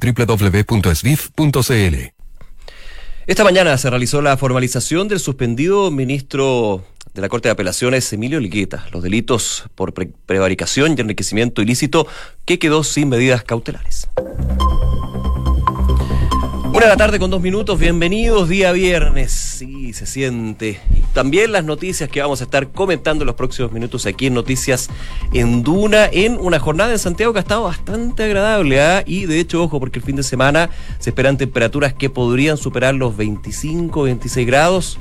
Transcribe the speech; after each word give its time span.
www.esvif.cl 0.00 1.96
Esta 3.26 3.44
mañana 3.44 3.76
se 3.78 3.90
realizó 3.90 4.22
la 4.22 4.36
formalización 4.36 5.08
del 5.08 5.20
suspendido 5.20 5.90
ministro 5.90 6.84
de 7.14 7.22
la 7.22 7.28
Corte 7.28 7.48
de 7.48 7.52
Apelaciones, 7.52 8.12
Emilio 8.12 8.38
Ligueta, 8.40 8.86
los 8.92 9.02
delitos 9.02 9.64
por 9.74 9.92
prevaricación 9.92 10.94
y 10.96 11.00
enriquecimiento 11.00 11.62
ilícito 11.62 12.06
que 12.44 12.58
quedó 12.58 12.84
sin 12.84 13.08
medidas 13.08 13.42
cautelares. 13.42 14.08
Una 16.70 16.80
de 16.80 16.88
la 16.88 16.96
tarde 16.96 17.18
con 17.18 17.30
dos 17.30 17.40
minutos, 17.40 17.78
bienvenidos, 17.78 18.48
día 18.48 18.72
viernes, 18.72 19.32
sí, 19.32 19.92
se 19.94 20.04
siente. 20.04 20.78
También 21.14 21.50
las 21.50 21.64
noticias 21.64 22.10
que 22.10 22.20
vamos 22.20 22.42
a 22.42 22.44
estar 22.44 22.70
comentando 22.72 23.22
en 23.22 23.26
los 23.26 23.36
próximos 23.36 23.72
minutos 23.72 24.04
aquí 24.04 24.26
en 24.26 24.34
Noticias 24.34 24.90
en 25.32 25.62
Duna, 25.62 26.06
en 26.12 26.36
una 26.38 26.60
jornada 26.60 26.92
en 26.92 26.98
Santiago 26.98 27.32
que 27.32 27.38
ha 27.38 27.42
estado 27.42 27.62
bastante 27.62 28.24
agradable, 28.24 28.82
¿ah? 28.82 29.02
y 29.06 29.24
de 29.24 29.40
hecho, 29.40 29.62
ojo, 29.62 29.80
porque 29.80 29.98
el 29.98 30.04
fin 30.04 30.16
de 30.16 30.22
semana 30.22 30.68
se 30.98 31.10
esperan 31.10 31.38
temperaturas 31.38 31.94
que 31.94 32.10
podrían 32.10 32.58
superar 32.58 32.94
los 32.94 33.16
25, 33.16 34.02
26 34.02 34.46
grados, 34.46 34.98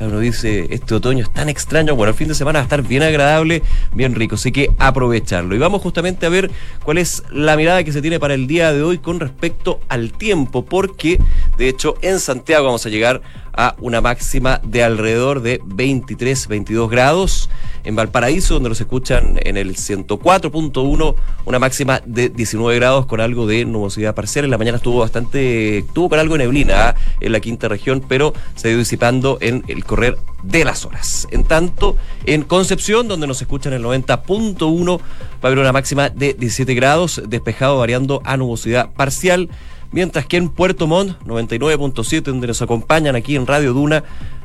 uno 0.00 0.18
dice, 0.18 0.66
este 0.70 0.94
otoño 0.94 1.22
es 1.22 1.32
tan 1.32 1.48
extraño, 1.48 1.94
bueno, 1.94 2.10
el 2.10 2.16
fin 2.16 2.28
de 2.28 2.34
semana 2.34 2.58
va 2.58 2.62
a 2.62 2.64
estar 2.64 2.82
bien 2.82 3.02
agradable, 3.02 3.62
bien 3.92 4.14
rico, 4.14 4.34
así 4.34 4.50
que 4.50 4.70
aprovecharlo. 4.78 5.54
Y 5.54 5.58
vamos 5.58 5.82
justamente 5.82 6.26
a 6.26 6.28
ver 6.28 6.50
cuál 6.84 6.98
es 6.98 7.22
la 7.30 7.56
mirada 7.56 7.84
que 7.84 7.92
se 7.92 8.02
tiene 8.02 8.18
para 8.18 8.34
el 8.34 8.46
día 8.46 8.72
de 8.72 8.82
hoy 8.82 8.98
con 8.98 9.20
respecto 9.20 9.80
al 9.88 10.12
tiempo, 10.12 10.64
porque 10.64 11.20
de 11.56 11.68
hecho 11.68 11.94
en 12.02 12.18
Santiago 12.18 12.66
vamos 12.66 12.84
a 12.86 12.88
llegar 12.88 13.22
a 13.56 13.74
una 13.80 14.00
máxima 14.00 14.60
de 14.64 14.82
alrededor 14.82 15.42
de 15.42 15.60
23, 15.64 16.48
22 16.48 16.90
grados. 16.90 17.50
En 17.84 17.96
Valparaíso, 17.96 18.54
donde 18.54 18.70
nos 18.70 18.80
escuchan 18.80 19.38
en 19.42 19.56
el 19.56 19.76
104.1, 19.76 21.14
una 21.44 21.58
máxima 21.58 22.00
de 22.06 22.30
19 22.30 22.76
grados 22.76 23.06
con 23.06 23.20
algo 23.20 23.46
de 23.46 23.64
nubosidad 23.64 24.14
parcial. 24.14 24.46
En 24.46 24.50
la 24.50 24.58
mañana 24.58 24.78
estuvo 24.78 25.00
bastante, 25.00 25.78
estuvo 25.78 26.08
con 26.08 26.18
algo 26.18 26.38
neblina 26.38 26.88
¿ah? 26.88 26.94
en 27.20 27.32
la 27.32 27.40
quinta 27.40 27.68
región, 27.68 28.02
pero 28.08 28.32
se 28.54 28.72
ha 28.72 28.76
disipando 28.76 29.38
en 29.40 29.64
el 29.68 29.84
correr 29.84 30.16
de 30.42 30.64
las 30.64 30.84
horas. 30.84 31.26
En 31.30 31.44
tanto, 31.44 31.96
en 32.26 32.42
Concepción, 32.42 33.08
donde 33.08 33.26
nos 33.26 33.40
escuchan 33.42 33.72
el 33.72 33.82
90.1, 33.84 34.98
va 34.98 35.02
a 35.42 35.46
haber 35.46 35.58
una 35.58 35.72
máxima 35.72 36.08
de 36.08 36.34
17 36.34 36.74
grados, 36.74 37.22
despejado 37.28 37.78
variando 37.78 38.22
a 38.24 38.36
nubosidad 38.36 38.90
parcial. 38.92 39.50
Mientras 39.94 40.26
que 40.26 40.36
en 40.36 40.48
Puerto 40.48 40.88
Montt, 40.88 41.22
99.7, 41.22 42.22
donde 42.22 42.48
nos 42.48 42.60
acompañan 42.60 43.14
aquí 43.14 43.36
en 43.36 43.46
Radio 43.46 43.72
Duna, 43.72 44.02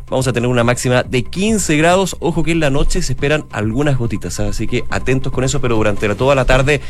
vamos 0.08 0.28
a 0.28 0.32
tener 0.32 0.48
una 0.48 0.64
máxima 0.64 1.02
de 1.02 1.24
15 1.24 1.76
grados. 1.76 2.16
Ojo 2.20 2.44
que 2.44 2.52
en 2.52 2.60
la 2.60 2.70
noche 2.70 3.02
se 3.02 3.14
esperan 3.14 3.46
algunas 3.52 3.98
gotitas, 3.98 4.40
¿ah? 4.40 4.50
así 4.50 4.68
que 4.68 4.84
atentos 4.92 5.34
con 5.34 5.44
eso, 5.44 5.60
pero 5.60 5.76
durante 5.76 6.08
toda 6.14 6.36
la 6.36 6.46
tarde 6.46 6.82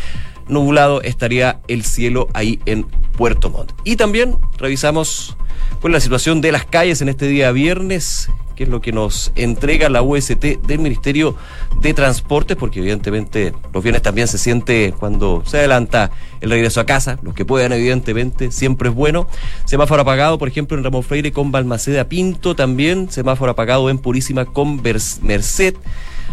nublado 0.49 1.01
estaría 1.03 1.61
el 1.69 1.85
cielo 1.85 2.27
ahí 2.33 2.59
en 2.65 2.83
Puerto 3.17 3.49
Montt. 3.49 3.71
Y 3.85 3.95
también 3.95 4.35
revisamos 4.57 5.37
pues, 5.79 5.93
la 5.93 6.01
situación 6.01 6.41
de 6.41 6.51
las 6.51 6.65
calles 6.65 7.01
en 7.01 7.07
este 7.07 7.29
día 7.29 7.53
viernes 7.53 8.29
que 8.59 8.65
es 8.65 8.69
lo 8.69 8.81
que 8.81 8.91
nos 8.91 9.31
entrega 9.35 9.87
la 9.87 10.01
UST 10.01 10.43
del 10.67 10.79
Ministerio 10.79 11.33
de 11.79 11.93
Transportes, 11.93 12.57
porque 12.57 12.79
evidentemente 12.79 13.53
los 13.73 13.81
bienes 13.81 14.01
también 14.01 14.27
se 14.27 14.37
siente 14.37 14.93
cuando 14.99 15.43
se 15.45 15.59
adelanta 15.59 16.11
el 16.41 16.49
regreso 16.49 16.81
a 16.81 16.85
casa, 16.85 17.17
los 17.21 17.33
que 17.33 17.45
puedan 17.45 17.71
evidentemente, 17.71 18.51
siempre 18.51 18.89
es 18.89 18.95
bueno. 18.95 19.29
Semáforo 19.63 20.01
apagado, 20.01 20.37
por 20.37 20.49
ejemplo, 20.49 20.77
en 20.77 20.83
Ramón 20.83 21.03
Freire 21.03 21.31
con 21.31 21.53
Balmaceda 21.53 22.09
Pinto 22.09 22.53
también, 22.53 23.09
semáforo 23.09 23.49
apagado 23.49 23.89
en 23.89 23.97
Purísima 23.97 24.43
con 24.43 24.81
Merced. 25.21 25.75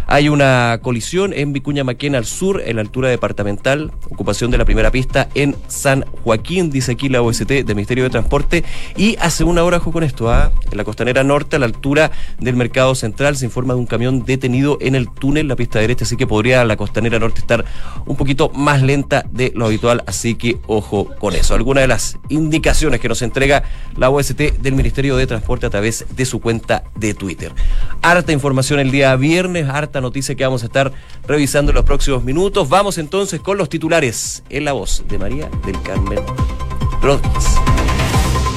Hay 0.08 0.28
una 0.28 0.78
colisión 0.82 1.32
en 1.32 1.52
Vicuña 1.52 1.82
Maquena 1.82 2.18
al 2.18 2.26
sur, 2.26 2.62
en 2.64 2.76
la 2.76 2.82
altura 2.82 3.08
departamental, 3.08 3.90
ocupación 4.08 4.52
de 4.52 4.58
la 4.58 4.64
primera 4.64 4.92
pista 4.92 5.28
en 5.34 5.56
San 5.66 6.04
Joaquín, 6.22 6.70
dice 6.70 6.92
aquí 6.92 7.08
la 7.08 7.22
OST 7.22 7.48
del 7.48 7.74
Ministerio 7.74 8.04
de 8.04 8.10
Transporte. 8.10 8.62
Y 8.96 9.16
hace 9.20 9.42
una 9.42 9.64
hora, 9.64 9.80
con 9.80 10.04
esto, 10.04 10.30
¿ah? 10.30 10.52
en 10.70 10.76
la 10.76 10.84
costanera 10.84 11.24
norte, 11.24 11.56
a 11.56 11.58
la 11.58 11.66
altura 11.66 12.12
del 12.38 12.54
Mercado 12.54 12.94
Central, 12.94 13.36
se 13.36 13.46
informa 13.46 13.74
de 13.74 13.80
un 13.80 13.86
camión 13.86 14.24
detenido 14.24 14.78
en 14.80 14.94
el 14.94 15.10
túnel, 15.10 15.48
la 15.48 15.56
pista 15.56 15.80
derecha, 15.80 16.04
así 16.04 16.16
que 16.16 16.26
podría 16.26 16.64
la 16.64 16.76
costanera 16.76 17.18
norte 17.18 17.40
estar 17.40 17.64
un 18.06 18.16
poquito 18.16 18.48
más 18.50 18.82
lenta 18.82 19.26
de 19.32 19.52
lo 19.56 19.66
habitual, 19.66 20.04
así 20.06 20.36
que 20.36 20.58
ojo 20.68 21.10
con 21.18 21.34
eso. 21.34 21.54
Algunas 21.54 21.82
de 21.82 21.88
las 21.88 22.18
indicaciones 22.28 23.00
que 23.00 23.08
nos 23.08 23.22
entrega 23.22 23.64
la 23.96 24.08
OST 24.10 24.38
del 24.60 24.74
Ministerio 24.74 25.16
de 25.16 25.26
Transporte 25.26 25.66
a 25.66 25.70
través 25.70 26.06
de 26.14 26.24
su 26.24 26.40
cuenta 26.40 26.84
de 26.94 27.12
Twitter. 27.14 27.52
Harta 28.02 28.32
información 28.32 28.78
el 28.78 28.92
día 28.92 29.16
viernes, 29.16 29.68
harta 29.68 29.95
noticia 30.00 30.34
que 30.34 30.44
vamos 30.44 30.62
a 30.62 30.66
estar 30.66 30.92
revisando 31.26 31.70
en 31.70 31.76
los 31.76 31.84
próximos 31.84 32.24
minutos. 32.24 32.68
Vamos 32.68 32.98
entonces 32.98 33.40
con 33.40 33.58
los 33.58 33.68
titulares 33.68 34.42
en 34.50 34.64
la 34.64 34.72
voz 34.72 35.04
de 35.08 35.18
María 35.18 35.50
del 35.64 35.80
Carmen 35.82 36.20
Rodríguez. 37.02 37.56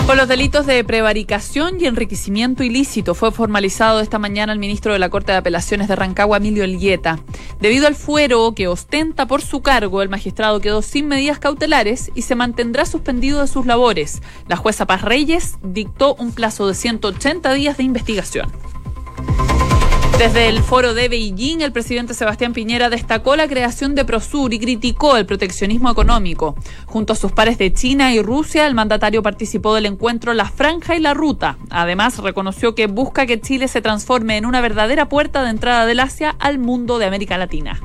Por 0.10 0.18
los 0.18 0.28
delitos 0.28 0.66
de 0.66 0.84
prevaricación 0.84 1.80
y 1.80 1.86
enriquecimiento 1.86 2.64
ilícito 2.64 3.14
fue 3.14 3.32
formalizado 3.32 4.00
esta 4.00 4.18
mañana 4.18 4.52
el 4.52 4.58
ministro 4.58 4.92
de 4.92 4.98
la 4.98 5.10
Corte 5.12 5.34
de 5.34 5.38
Apelaciones 5.38 5.88
de 5.88 5.96
Rancagua, 5.96 6.38
Emilio 6.38 6.64
Elgueta. 6.64 7.20
Debido 7.62 7.86
al 7.86 7.94
fuero 7.94 8.56
que 8.56 8.68
ostenta 8.68 9.28
por 9.28 9.44
su 9.44 9.62
cargo, 9.62 10.02
el 10.02 10.10
magistrado 10.10 10.62
quedó 10.62 10.82
sin 10.82 11.08
medidas 11.08 11.38
cautelares 11.38 12.10
y 12.16 12.24
se 12.24 12.34
mantendrá 12.34 12.88
suspendido 12.88 13.42
de 13.42 13.48
sus 13.48 13.68
labores. 13.68 14.24
La 14.48 14.56
jueza 14.56 14.88
Paz 14.88 15.04
Reyes 15.04 15.60
dictó 15.62 16.16
un 16.16 16.32
plazo 16.32 16.68
de 16.68 16.74
180 16.74 17.54
días 17.54 17.78
de 17.78 17.84
investigación. 17.84 18.52
Desde 20.20 20.50
el 20.50 20.62
foro 20.62 20.94
de 20.94 21.08
Beijing, 21.08 21.62
el 21.62 21.72
presidente 21.72 22.14
Sebastián 22.14 22.52
Piñera 22.52 22.90
destacó 22.90 23.38
la 23.38 23.48
creación 23.48 23.96
de 23.96 24.04
Prosur 24.04 24.54
y 24.54 24.60
criticó 24.60 25.16
el 25.16 25.26
proteccionismo 25.26 25.90
económico. 25.90 26.56
Junto 26.88 27.14
a 27.14 27.16
sus 27.16 27.32
pares 27.32 27.58
de 27.58 27.72
China 27.72 28.14
y 28.14 28.22
Rusia, 28.22 28.68
el 28.68 28.76
mandatario 28.76 29.24
participó 29.24 29.74
del 29.74 29.86
encuentro 29.86 30.34
La 30.34 30.50
Franja 30.50 30.98
y 30.98 31.00
la 31.00 31.14
Ruta. 31.14 31.58
Además, 31.70 32.18
reconoció 32.18 32.76
que 32.76 32.88
busca 32.88 33.26
que 33.26 33.40
Chile 33.40 33.70
se 33.70 33.82
transforme 33.82 34.36
en 34.36 34.46
una 34.46 34.60
verdadera 34.60 35.08
puerta 35.08 35.42
de 35.42 35.52
entrada 35.52 35.86
del 35.86 36.02
Asia 36.02 36.36
al 36.38 36.60
mundo 36.60 37.00
de 37.00 37.06
América 37.06 37.38
Latina. 37.38 37.80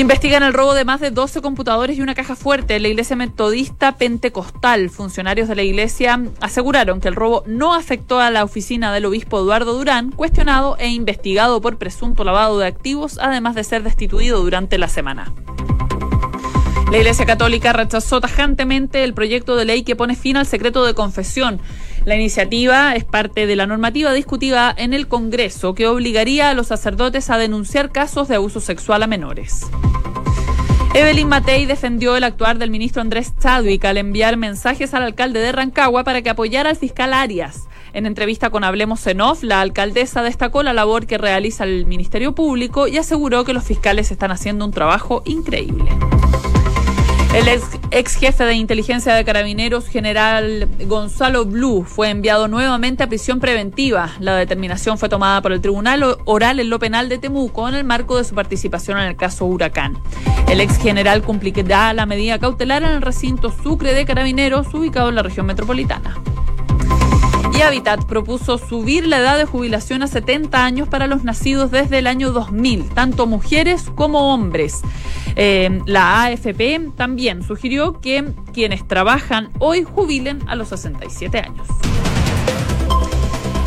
Investigan 0.00 0.42
el 0.42 0.54
robo 0.54 0.72
de 0.72 0.86
más 0.86 0.98
de 0.98 1.10
12 1.10 1.42
computadores 1.42 1.98
y 1.98 2.00
una 2.00 2.14
caja 2.14 2.34
fuerte 2.34 2.74
en 2.74 2.80
la 2.80 2.88
iglesia 2.88 3.16
metodista 3.16 3.98
pentecostal. 3.98 4.88
Funcionarios 4.88 5.46
de 5.46 5.54
la 5.54 5.62
iglesia 5.62 6.18
aseguraron 6.40 7.02
que 7.02 7.08
el 7.08 7.14
robo 7.14 7.44
no 7.46 7.74
afectó 7.74 8.18
a 8.18 8.30
la 8.30 8.42
oficina 8.42 8.94
del 8.94 9.04
obispo 9.04 9.40
Eduardo 9.40 9.74
Durán, 9.74 10.10
cuestionado 10.10 10.78
e 10.78 10.88
investigado 10.88 11.60
por 11.60 11.76
presunto 11.76 12.24
lavado 12.24 12.58
de 12.58 12.66
activos, 12.66 13.18
además 13.20 13.54
de 13.54 13.62
ser 13.62 13.82
destituido 13.82 14.40
durante 14.40 14.78
la 14.78 14.88
semana. 14.88 15.34
La 16.90 16.96
Iglesia 16.96 17.24
Católica 17.24 17.72
rechazó 17.72 18.20
tajantemente 18.20 19.04
el 19.04 19.14
proyecto 19.14 19.54
de 19.54 19.64
ley 19.64 19.84
que 19.84 19.94
pone 19.94 20.16
fin 20.16 20.36
al 20.36 20.46
secreto 20.46 20.84
de 20.84 20.94
confesión. 20.94 21.60
La 22.04 22.16
iniciativa 22.16 22.94
es 22.96 23.04
parte 23.04 23.46
de 23.46 23.56
la 23.56 23.66
normativa 23.66 24.12
discutida 24.12 24.74
en 24.76 24.94
el 24.94 25.06
Congreso 25.06 25.74
que 25.74 25.86
obligaría 25.86 26.48
a 26.48 26.54
los 26.54 26.68
sacerdotes 26.68 27.28
a 27.28 27.36
denunciar 27.36 27.92
casos 27.92 28.26
de 28.28 28.36
abuso 28.36 28.60
sexual 28.60 29.02
a 29.02 29.06
menores. 29.06 29.66
Evelyn 30.94 31.28
Matei 31.28 31.66
defendió 31.66 32.16
el 32.16 32.24
actuar 32.24 32.58
del 32.58 32.70
ministro 32.70 33.00
Andrés 33.02 33.32
Chadwick 33.38 33.84
al 33.84 33.98
enviar 33.98 34.36
mensajes 34.36 34.92
al 34.94 35.04
alcalde 35.04 35.38
de 35.40 35.52
Rancagua 35.52 36.02
para 36.02 36.22
que 36.22 36.30
apoyara 36.30 36.70
al 36.70 36.76
fiscal 36.76 37.12
Arias. 37.12 37.68
En 37.92 38.06
entrevista 38.06 38.50
con 38.50 38.64
Hablemos 38.64 39.06
en 39.06 39.18
la 39.42 39.60
alcaldesa 39.60 40.22
destacó 40.22 40.62
la 40.62 40.72
labor 40.72 41.06
que 41.06 41.18
realiza 41.18 41.64
el 41.64 41.86
Ministerio 41.86 42.34
Público 42.34 42.88
y 42.88 42.96
aseguró 42.96 43.44
que 43.44 43.52
los 43.52 43.64
fiscales 43.64 44.10
están 44.10 44.30
haciendo 44.30 44.64
un 44.64 44.72
trabajo 44.72 45.22
increíble. 45.26 45.90
El 47.32 47.46
ex, 47.92 48.16
jefe 48.16 48.44
de 48.44 48.54
inteligencia 48.54 49.14
de 49.14 49.24
carabineros, 49.24 49.86
general 49.86 50.68
Gonzalo 50.86 51.44
Blue, 51.44 51.84
fue 51.84 52.10
enviado 52.10 52.48
nuevamente 52.48 53.04
a 53.04 53.06
prisión 53.06 53.38
preventiva. 53.38 54.10
La 54.18 54.34
determinación 54.34 54.98
fue 54.98 55.08
tomada 55.08 55.40
por 55.40 55.52
el 55.52 55.60
Tribunal 55.60 56.16
Oral 56.24 56.58
en 56.58 56.68
lo 56.68 56.80
Penal 56.80 57.08
de 57.08 57.18
Temuco 57.18 57.68
en 57.68 57.76
el 57.76 57.84
marco 57.84 58.18
de 58.18 58.24
su 58.24 58.34
participación 58.34 58.98
en 58.98 59.04
el 59.04 59.16
caso 59.16 59.46
Huracán. 59.46 59.96
El 60.48 60.60
ex 60.60 60.76
general 60.78 61.22
cumplirá 61.22 61.94
la 61.94 62.04
medida 62.04 62.40
cautelar 62.40 62.82
en 62.82 62.90
el 62.90 63.02
recinto 63.02 63.54
Sucre 63.62 63.94
de 63.94 64.04
Carabineros, 64.04 64.74
ubicado 64.74 65.10
en 65.10 65.14
la 65.14 65.22
región 65.22 65.46
metropolitana. 65.46 66.16
Habitat 67.62 68.04
propuso 68.04 68.58
subir 68.58 69.06
la 69.06 69.18
edad 69.18 69.38
de 69.38 69.44
jubilación 69.44 70.02
a 70.02 70.06
70 70.06 70.64
años 70.64 70.88
para 70.88 71.06
los 71.06 71.24
nacidos 71.24 71.70
desde 71.70 71.98
el 71.98 72.06
año 72.06 72.32
2000, 72.32 72.88
tanto 72.90 73.26
mujeres 73.26 73.90
como 73.94 74.32
hombres. 74.32 74.80
Eh, 75.36 75.80
la 75.86 76.24
AFP 76.24 76.92
también 76.96 77.42
sugirió 77.42 78.00
que 78.00 78.32
quienes 78.52 78.86
trabajan 78.86 79.50
hoy 79.58 79.84
jubilen 79.84 80.40
a 80.48 80.54
los 80.54 80.68
67 80.68 81.38
años. 81.38 81.66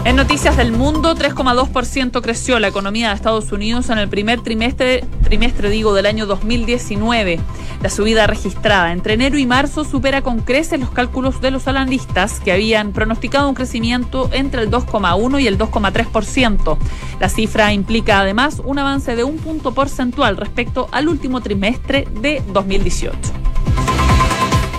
En 0.06 0.18
noticias 0.18 0.58
del 0.58 0.74
mundo, 0.74 1.16
3,2% 1.16 2.22
creció 2.22 2.60
la 2.60 2.68
economía 2.68 3.08
de 3.10 3.16
Estados 3.16 3.54
Unidos 3.54 3.90
en 3.90 3.98
el 3.98 4.10
primer 4.10 4.42
trimestre, 4.42 5.06
trimestre 5.24 5.70
digo, 5.70 5.94
del 5.94 6.06
año 6.06 6.26
2019. 6.26 7.40
La 7.82 7.90
subida 7.90 8.28
registrada 8.28 8.92
entre 8.92 9.14
enero 9.14 9.38
y 9.38 9.46
marzo 9.46 9.86
supera 9.86 10.22
con 10.22 10.40
creces 10.40 10.82
los 10.82 10.90
cálculos 10.90 11.40
de 11.40 11.52
los 11.52 11.70
analistas 11.70 12.42
que 12.42 12.52
habían 12.52 12.92
pronosticado 12.92 13.48
un 13.48 13.56
crecimiento 13.56 14.30
entre 14.34 14.64
el 14.64 14.70
2,1 14.70 15.42
y 15.42 15.48
el 15.48 15.58
2,3%. 15.58 16.78
La 17.22 17.30
cifra 17.30 17.72
implica 17.72 18.20
además 18.20 18.62
un 18.64 18.80
avance 18.80 19.16
de 19.16 19.24
un 19.24 19.38
punto 19.38 19.74
porcentual 19.74 20.36
respecto 20.36 20.90
al 20.92 21.08
último 21.08 21.40
trimestre 21.40 22.10
de 22.20 22.44
2018. 22.52 23.43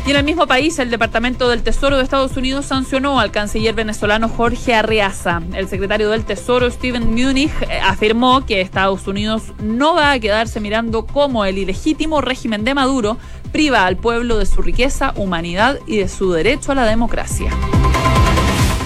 Y 0.06 0.10
en 0.10 0.16
el 0.16 0.24
mismo 0.24 0.46
país, 0.46 0.78
el 0.78 0.90
Departamento 0.90 1.48
del 1.48 1.62
Tesoro 1.62 1.96
de 1.96 2.02
Estados 2.02 2.36
Unidos 2.36 2.66
sancionó 2.66 3.20
al 3.20 3.30
canciller 3.30 3.74
venezolano 3.74 4.28
Jorge 4.28 4.74
Arriaza. 4.74 5.40
El 5.54 5.66
secretario 5.66 6.10
del 6.10 6.26
Tesoro, 6.26 6.70
Steven 6.70 7.14
Munich, 7.14 7.50
eh, 7.62 7.80
afirmó 7.82 8.44
que 8.44 8.60
Estados 8.60 9.06
Unidos 9.06 9.44
no 9.62 9.94
va 9.94 10.12
a 10.12 10.20
quedarse 10.20 10.60
mirando 10.60 11.06
cómo 11.06 11.46
el 11.46 11.56
ilegítimo 11.56 12.20
régimen 12.20 12.64
de 12.64 12.74
Maduro 12.74 13.16
priva 13.50 13.86
al 13.86 13.96
pueblo 13.96 14.36
de 14.36 14.44
su 14.44 14.60
riqueza, 14.60 15.14
humanidad 15.16 15.78
y 15.86 15.96
de 15.96 16.08
su 16.08 16.32
derecho 16.32 16.72
a 16.72 16.74
la 16.74 16.84
democracia. 16.84 17.50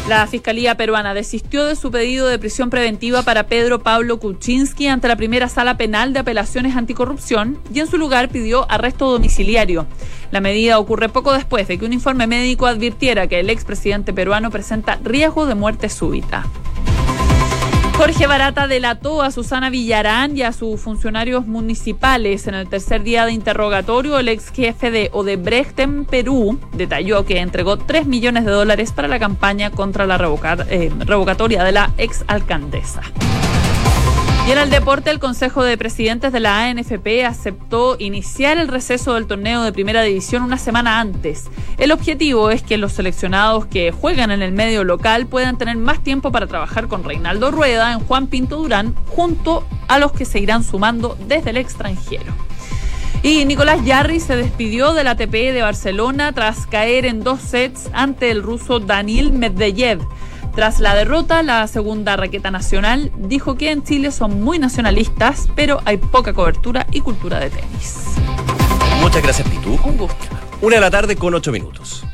La 0.08 0.26
Fiscalía 0.26 0.74
peruana 0.74 1.12
desistió 1.12 1.66
de 1.66 1.76
su 1.76 1.90
pedido 1.90 2.26
de 2.28 2.38
prisión 2.38 2.70
preventiva 2.70 3.20
para 3.24 3.42
Pedro 3.46 3.80
Pablo 3.80 4.18
Kuczynski 4.18 4.86
ante 4.86 5.06
la 5.06 5.16
primera 5.16 5.50
sala 5.50 5.76
penal 5.76 6.14
de 6.14 6.20
apelaciones 6.20 6.76
anticorrupción 6.76 7.58
y 7.74 7.80
en 7.80 7.88
su 7.88 7.98
lugar 7.98 8.30
pidió 8.30 8.64
arresto 8.70 9.10
domiciliario. 9.10 9.86
La 10.30 10.40
medida 10.40 10.78
ocurre 10.78 11.10
poco 11.10 11.34
después 11.34 11.68
de 11.68 11.76
que 11.76 11.84
un 11.84 11.92
informe 11.92 12.26
médico 12.26 12.64
advirtiera 12.64 13.26
que 13.26 13.40
el 13.40 13.50
expresidente 13.50 14.14
peruano 14.14 14.50
presenta 14.50 14.98
riesgo 15.04 15.44
de 15.44 15.54
muerte 15.54 15.90
súbita. 15.90 16.46
Jorge 17.98 18.28
Barata 18.28 18.68
delató 18.68 19.22
a 19.22 19.32
Susana 19.32 19.70
Villarán 19.70 20.36
y 20.36 20.42
a 20.42 20.52
sus 20.52 20.80
funcionarios 20.80 21.48
municipales. 21.48 22.46
En 22.46 22.54
el 22.54 22.68
tercer 22.68 23.02
día 23.02 23.26
de 23.26 23.32
interrogatorio, 23.32 24.20
el 24.20 24.28
ex 24.28 24.50
jefe 24.52 24.92
de 24.92 25.10
Odebrecht 25.12 25.76
en 25.80 26.04
Perú 26.04 26.60
detalló 26.74 27.26
que 27.26 27.40
entregó 27.40 27.76
3 27.76 28.06
millones 28.06 28.44
de 28.44 28.52
dólares 28.52 28.92
para 28.92 29.08
la 29.08 29.18
campaña 29.18 29.72
contra 29.72 30.06
la 30.06 30.14
eh, 30.70 30.92
revocatoria 31.00 31.64
de 31.64 31.72
la 31.72 31.90
ex 31.98 32.24
alcaldesa. 32.28 33.02
Y 34.48 34.50
en 34.50 34.56
el 34.56 34.70
deporte, 34.70 35.10
el 35.10 35.18
Consejo 35.18 35.62
de 35.62 35.76
Presidentes 35.76 36.32
de 36.32 36.40
la 36.40 36.64
ANFP 36.64 37.26
aceptó 37.26 37.96
iniciar 37.98 38.56
el 38.56 38.68
receso 38.68 39.12
del 39.12 39.26
torneo 39.26 39.62
de 39.62 39.74
primera 39.74 40.00
división 40.00 40.42
una 40.42 40.56
semana 40.56 41.00
antes. 41.00 41.50
El 41.76 41.92
objetivo 41.92 42.48
es 42.48 42.62
que 42.62 42.78
los 42.78 42.94
seleccionados 42.94 43.66
que 43.66 43.92
juegan 43.92 44.30
en 44.30 44.40
el 44.40 44.52
medio 44.52 44.84
local 44.84 45.26
puedan 45.26 45.58
tener 45.58 45.76
más 45.76 46.02
tiempo 46.02 46.32
para 46.32 46.46
trabajar 46.46 46.88
con 46.88 47.04
Reinaldo 47.04 47.50
Rueda 47.50 47.92
en 47.92 48.00
Juan 48.00 48.26
Pinto 48.26 48.56
Durán, 48.56 48.94
junto 49.08 49.66
a 49.86 49.98
los 49.98 50.12
que 50.12 50.24
se 50.24 50.38
irán 50.38 50.64
sumando 50.64 51.18
desde 51.26 51.50
el 51.50 51.58
extranjero. 51.58 52.32
Y 53.22 53.44
Nicolás 53.44 53.84
Yarri 53.84 54.18
se 54.18 54.34
despidió 54.34 54.94
del 54.94 55.08
ATP 55.08 55.52
de 55.52 55.60
Barcelona 55.60 56.32
tras 56.32 56.66
caer 56.66 57.04
en 57.04 57.22
dos 57.22 57.42
sets 57.42 57.90
ante 57.92 58.30
el 58.30 58.42
ruso 58.42 58.80
Danil 58.80 59.30
Medvedev. 59.30 60.00
Tras 60.58 60.80
la 60.80 60.96
derrota, 60.96 61.44
la 61.44 61.68
segunda 61.68 62.16
raqueta 62.16 62.50
nacional 62.50 63.12
dijo 63.16 63.54
que 63.54 63.70
en 63.70 63.84
Chile 63.84 64.10
son 64.10 64.42
muy 64.42 64.58
nacionalistas, 64.58 65.48
pero 65.54 65.80
hay 65.84 65.98
poca 65.98 66.32
cobertura 66.32 66.84
y 66.90 67.00
cultura 67.00 67.38
de 67.38 67.50
tenis. 67.50 68.06
Muchas 69.00 69.22
gracias, 69.22 69.48
Pitu. 69.48 69.78
Un 69.84 69.96
gusto. 69.96 70.16
Una 70.60 70.74
de 70.74 70.80
la 70.80 70.90
tarde 70.90 71.14
con 71.14 71.32
ocho 71.32 71.52
minutos. 71.52 72.04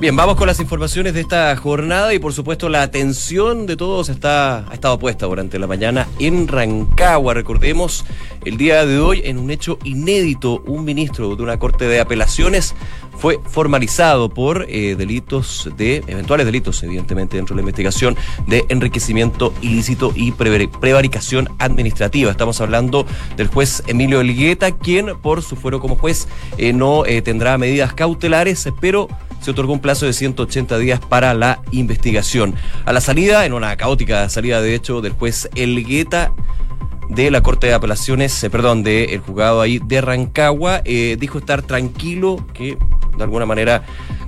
Bien, 0.00 0.16
vamos 0.16 0.36
con 0.36 0.46
las 0.46 0.60
informaciones 0.60 1.12
de 1.12 1.20
esta 1.20 1.54
jornada 1.56 2.14
y 2.14 2.18
por 2.18 2.32
supuesto 2.32 2.70
la 2.70 2.82
atención 2.82 3.66
de 3.66 3.76
todos 3.76 4.08
está, 4.08 4.68
ha 4.68 4.74
estado 4.74 4.98
puesta 4.98 5.26
durante 5.26 5.58
la 5.58 5.66
mañana 5.66 6.08
en 6.18 6.48
Rancagua. 6.48 7.34
Recordemos 7.34 8.06
el 8.46 8.56
día 8.56 8.86
de 8.86 8.98
hoy 8.98 9.20
en 9.24 9.38
un 9.38 9.50
hecho 9.50 9.78
inédito, 9.84 10.62
un 10.66 10.84
ministro 10.84 11.36
de 11.36 11.42
una 11.42 11.58
corte 11.58 11.84
de 11.84 12.00
apelaciones 12.00 12.74
fue 13.22 13.38
formalizado 13.48 14.30
por 14.30 14.66
eh, 14.68 14.96
delitos 14.98 15.70
de, 15.76 15.98
eventuales 16.08 16.44
delitos, 16.44 16.82
evidentemente, 16.82 17.36
dentro 17.36 17.54
de 17.54 17.58
la 17.58 17.62
investigación 17.62 18.16
de 18.48 18.64
enriquecimiento 18.68 19.54
ilícito 19.62 20.12
y 20.16 20.32
prevaricación 20.32 21.48
administrativa. 21.60 22.32
Estamos 22.32 22.60
hablando 22.60 23.06
del 23.36 23.46
juez 23.46 23.84
Emilio 23.86 24.20
Elgueta, 24.20 24.72
quien 24.72 25.16
por 25.22 25.42
su 25.42 25.54
fuero 25.54 25.78
como 25.78 25.94
juez 25.94 26.26
eh, 26.58 26.72
no 26.72 27.06
eh, 27.06 27.22
tendrá 27.22 27.56
medidas 27.58 27.94
cautelares, 27.94 28.68
pero 28.80 29.06
se 29.40 29.52
otorgó 29.52 29.72
un 29.72 29.78
plazo 29.78 30.04
de 30.04 30.14
180 30.14 30.76
días 30.78 30.98
para 30.98 31.32
la 31.32 31.62
investigación. 31.70 32.56
A 32.86 32.92
la 32.92 33.00
salida, 33.00 33.46
en 33.46 33.52
una 33.52 33.76
caótica 33.76 34.28
salida 34.30 34.60
de 34.60 34.74
hecho 34.74 35.00
del 35.00 35.12
juez 35.12 35.48
Elgueta, 35.54 36.32
de 37.08 37.30
la 37.30 37.40
Corte 37.40 37.68
de 37.68 37.74
Apelaciones, 37.74 38.44
perdón, 38.50 38.82
del 38.82 39.20
juzgado 39.20 39.60
ahí 39.60 39.78
de 39.78 40.00
Rancagua, 40.00 40.80
dijo 40.80 41.38
estar 41.38 41.62
tranquilo, 41.62 42.44
que 42.54 42.78
de 43.16 43.22
alguna 43.24 43.46
manera 43.46 43.82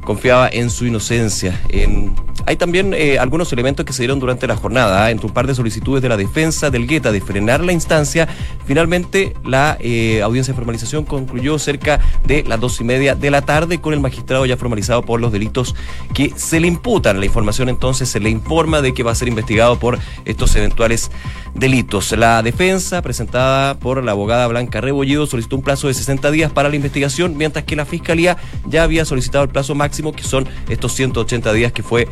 confiaba 0.05 0.49
en 0.49 0.71
su 0.71 0.87
inocencia. 0.87 1.61
En, 1.69 2.15
hay 2.47 2.57
también 2.57 2.93
eh, 2.95 3.19
algunos 3.19 3.53
elementos 3.53 3.87
que 3.87 3.93
se 3.93 4.03
dieron 4.03 4.21
durante 4.21 4.47
la 4.47 4.57
jornada. 4.57 5.05
¿ah? 5.05 5.11
Entre 5.11 5.27
un 5.27 5.33
par 5.33 5.47
de 5.47 5.55
solicitudes 5.55 6.03
de 6.03 6.09
la 6.09 6.17
defensa 6.17 6.71
del 6.71 6.87
Gueta 6.87 7.11
de 7.11 7.21
frenar 7.21 7.65
la 7.65 7.73
instancia, 7.73 8.29
finalmente 8.67 9.35
la 9.45 9.79
eh, 9.81 10.21
audiencia 10.23 10.53
de 10.53 10.57
formalización 10.57 11.05
concluyó 11.05 11.59
cerca 11.59 12.01
de 12.27 12.45
las 12.45 12.61
dos 12.61 12.81
y 12.81 12.85
media 12.85 13.15
de 13.15 13.31
la 13.31 13.43
tarde 13.43 13.81
con 13.81 13.95
el 13.95 14.01
magistrado 14.01 14.45
ya 14.47 14.57
formalizado 14.57 15.03
por 15.03 15.21
los 15.21 15.33
delitos 15.33 15.75
que 16.13 16.33
se 16.37 16.61
le 16.61 16.69
imputan. 16.69 17.19
La 17.19 17.27
información 17.27 17.69
entonces 17.69 18.09
se 18.09 18.21
le 18.21 18.29
informa 18.29 18.83
de 18.83 18.93
que 18.93 19.03
va 19.03 19.13
a 19.13 19.15
ser 19.15 19.29
investigado 19.29 19.79
por 19.79 19.99
estos 20.25 20.55
eventuales 20.57 21.11
delitos. 21.55 22.13
La 22.13 22.43
defensa, 22.43 23.01
presentada 23.01 23.79
por 23.79 24.03
la 24.03 24.13
abogada 24.13 24.47
Blanca 24.49 24.81
Rebollido, 24.81 25.27
solicitó 25.27 25.57
un 25.57 25.63
plazo 25.63 25.89
de 25.89 25.95
60 25.95 26.31
días 26.31 26.53
para 26.53 26.69
la 26.69 26.77
investigación, 26.77 27.37
mientras 27.37 27.65
que 27.65 27.77
la 27.77 27.87
fiscalía 27.87 28.37
ya 28.67 28.74
había 28.83 29.05
solicitado 29.05 29.45
el 29.45 29.51
plazo 29.51 29.75
máximo, 29.75 30.13
que 30.13 30.25
son 30.25 30.49
estos 30.69 30.93
180 30.95 31.53
días 31.53 31.73
que 31.73 31.83
fue 31.83 32.09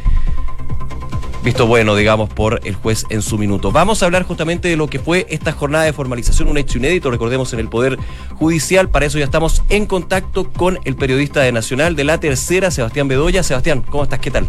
visto 1.43 1.67
bueno, 1.67 1.97
digamos, 1.97 2.33
por 2.33 2.61
el 2.65 2.75
juez 2.75 3.05
en 3.11 3.21
su 3.21 3.37
minuto. 3.37 3.73
Vamos 3.73 4.03
a 4.03 4.07
hablar 4.07 4.23
justamente 4.23 4.69
de 4.69 4.77
lo 4.77 4.87
que 4.87 4.99
fue 4.99 5.27
esta 5.29 5.53
jornada 5.53 5.85
de 5.85 5.93
formalización, 5.93 6.49
un 6.49 6.59
hecho 6.59 6.79
inédito, 6.79 7.11
recordemos, 7.11 7.53
en 7.53 7.61
el 7.61 7.69
Poder 7.69 7.99
Judicial. 8.35 8.89
Para 8.89 9.07
eso 9.07 9.19
ya 9.19 9.25
estamos 9.25 9.65
en 9.69 9.87
contacto 9.87 10.51
con 10.53 10.79
el 10.85 10.97
periodista 10.97 11.41
de 11.41 11.53
Nacional 11.53 11.97
de 11.97 12.05
la 12.05 12.21
Tercera, 12.21 12.71
Sebastián 12.71 13.09
Bedoya. 13.09 13.43
Sebastián, 13.43 13.83
¿cómo 13.83 14.05
estás? 14.05 14.21
¿Qué 14.21 14.31
tal? 14.31 14.49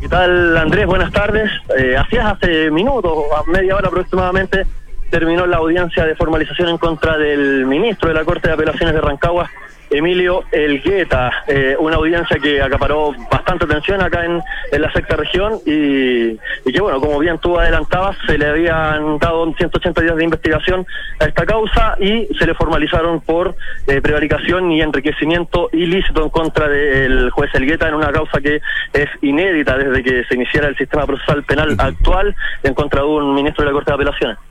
¿Qué 0.00 0.08
tal, 0.08 0.56
Andrés? 0.56 0.86
Buenas 0.86 1.12
tardes. 1.12 1.50
Eh, 1.76 1.96
hacías 1.96 2.34
hace 2.34 2.70
minutos, 2.70 3.12
a 3.36 3.50
media 3.50 3.74
hora 3.74 3.88
aproximadamente, 3.88 4.64
terminó 5.10 5.46
la 5.46 5.56
audiencia 5.56 6.04
de 6.04 6.14
formalización 6.14 6.68
en 6.68 6.78
contra 6.78 7.18
del 7.18 7.66
ministro 7.66 8.08
de 8.08 8.14
la 8.14 8.24
Corte 8.24 8.48
de 8.48 8.54
Apelaciones 8.54 8.94
de 8.94 9.00
Rancagua, 9.00 9.50
Emilio 9.90 10.44
Elgueta, 10.52 11.30
eh, 11.46 11.76
una 11.78 11.96
audiencia 11.96 12.38
que 12.38 12.60
acaparó 12.60 13.14
bastante 13.30 13.64
atención 13.64 14.02
acá 14.02 14.24
en, 14.24 14.42
la 14.80 14.92
sexta 14.92 15.16
región 15.16 15.54
y, 15.64 16.36
que, 16.70 16.80
bueno, 16.80 17.00
como 17.00 17.18
bien 17.18 17.38
tú 17.38 17.58
adelantabas, 17.58 18.16
se 18.26 18.36
le 18.36 18.46
habían 18.46 19.18
dado 19.18 19.52
180 19.54 20.02
días 20.02 20.16
de 20.16 20.24
investigación 20.24 20.86
a 21.20 21.24
esta 21.24 21.46
causa 21.46 21.96
y 21.98 22.26
se 22.38 22.46
le 22.46 22.54
formalizaron 22.54 23.20
por 23.20 23.56
eh, 23.86 24.00
prevaricación 24.00 24.70
y 24.72 24.82
enriquecimiento 24.82 25.70
ilícito 25.72 26.24
en 26.24 26.30
contra 26.30 26.68
del 26.68 27.30
juez 27.30 27.54
Elgueta 27.54 27.88
en 27.88 27.94
una 27.94 28.12
causa 28.12 28.40
que 28.40 28.60
es 28.92 29.08
inédita 29.22 29.78
desde 29.78 30.02
que 30.02 30.24
se 30.24 30.34
iniciara 30.34 30.68
el 30.68 30.76
sistema 30.76 31.06
procesal 31.06 31.42
penal 31.44 31.74
actual 31.78 32.34
en 32.62 32.74
contra 32.74 33.00
de 33.00 33.06
un 33.06 33.34
ministro 33.34 33.64
de 33.64 33.70
la 33.70 33.72
Corte 33.72 33.90
de 33.90 33.94
Apelaciones. 33.94 34.45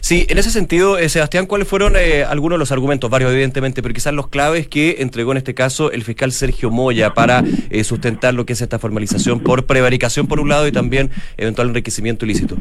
Sí, 0.00 0.26
en 0.28 0.38
ese 0.38 0.50
sentido, 0.50 0.98
eh, 0.98 1.08
Sebastián, 1.08 1.46
¿cuáles 1.46 1.68
fueron 1.68 1.94
eh, 1.96 2.24
algunos 2.24 2.56
de 2.56 2.58
los 2.60 2.72
argumentos? 2.72 3.10
Varios, 3.10 3.32
evidentemente, 3.32 3.82
pero 3.82 3.94
quizás 3.94 4.14
los 4.14 4.28
claves 4.28 4.68
que 4.68 4.96
entregó 5.00 5.32
en 5.32 5.38
este 5.38 5.54
caso 5.54 5.90
el 5.92 6.02
fiscal 6.02 6.32
Sergio 6.32 6.70
Moya 6.70 7.14
para 7.14 7.42
eh, 7.70 7.84
sustentar 7.84 8.34
lo 8.34 8.46
que 8.46 8.54
es 8.54 8.62
esta 8.62 8.78
formalización 8.78 9.40
por 9.40 9.66
prevaricación, 9.66 10.26
por 10.26 10.40
un 10.40 10.48
lado, 10.48 10.66
y 10.66 10.72
también 10.72 11.10
eventual 11.36 11.68
enriquecimiento 11.68 12.24
ilícito. 12.24 12.56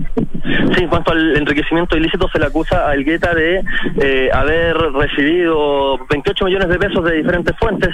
Sí, 0.75 0.83
en 0.83 0.89
cuanto 0.89 1.11
al 1.11 1.37
enriquecimiento 1.37 1.97
ilícito, 1.97 2.29
se 2.31 2.39
le 2.39 2.45
acusa 2.45 2.89
a 2.89 2.93
Elgueta 2.93 3.33
de 3.33 3.61
haber 4.33 4.77
recibido 4.77 5.97
28 6.09 6.45
millones 6.45 6.69
de 6.69 6.79
pesos 6.79 7.03
de 7.03 7.17
diferentes 7.17 7.55
fuentes, 7.57 7.89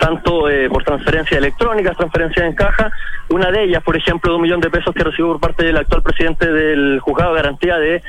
tanto 0.00 0.46
por 0.70 0.82
transferencia 0.82 1.38
electrónica, 1.38 1.92
transferencia 1.92 2.46
en 2.46 2.54
caja, 2.54 2.90
una 3.28 3.50
de 3.50 3.64
ellas, 3.64 3.82
por 3.82 3.96
ejemplo, 3.96 4.32
de 4.32 4.36
un 4.36 4.42
millón 4.42 4.60
de 4.60 4.70
pesos 4.70 4.92
que 4.94 5.04
recibió 5.04 5.28
por 5.28 5.40
parte 5.40 5.64
del 5.64 5.76
actual 5.76 6.02
presidente 6.02 6.50
del 6.50 6.98
juzgado 7.00 7.34
de 7.34 7.42
garantía 7.42 7.78
de 7.78 8.02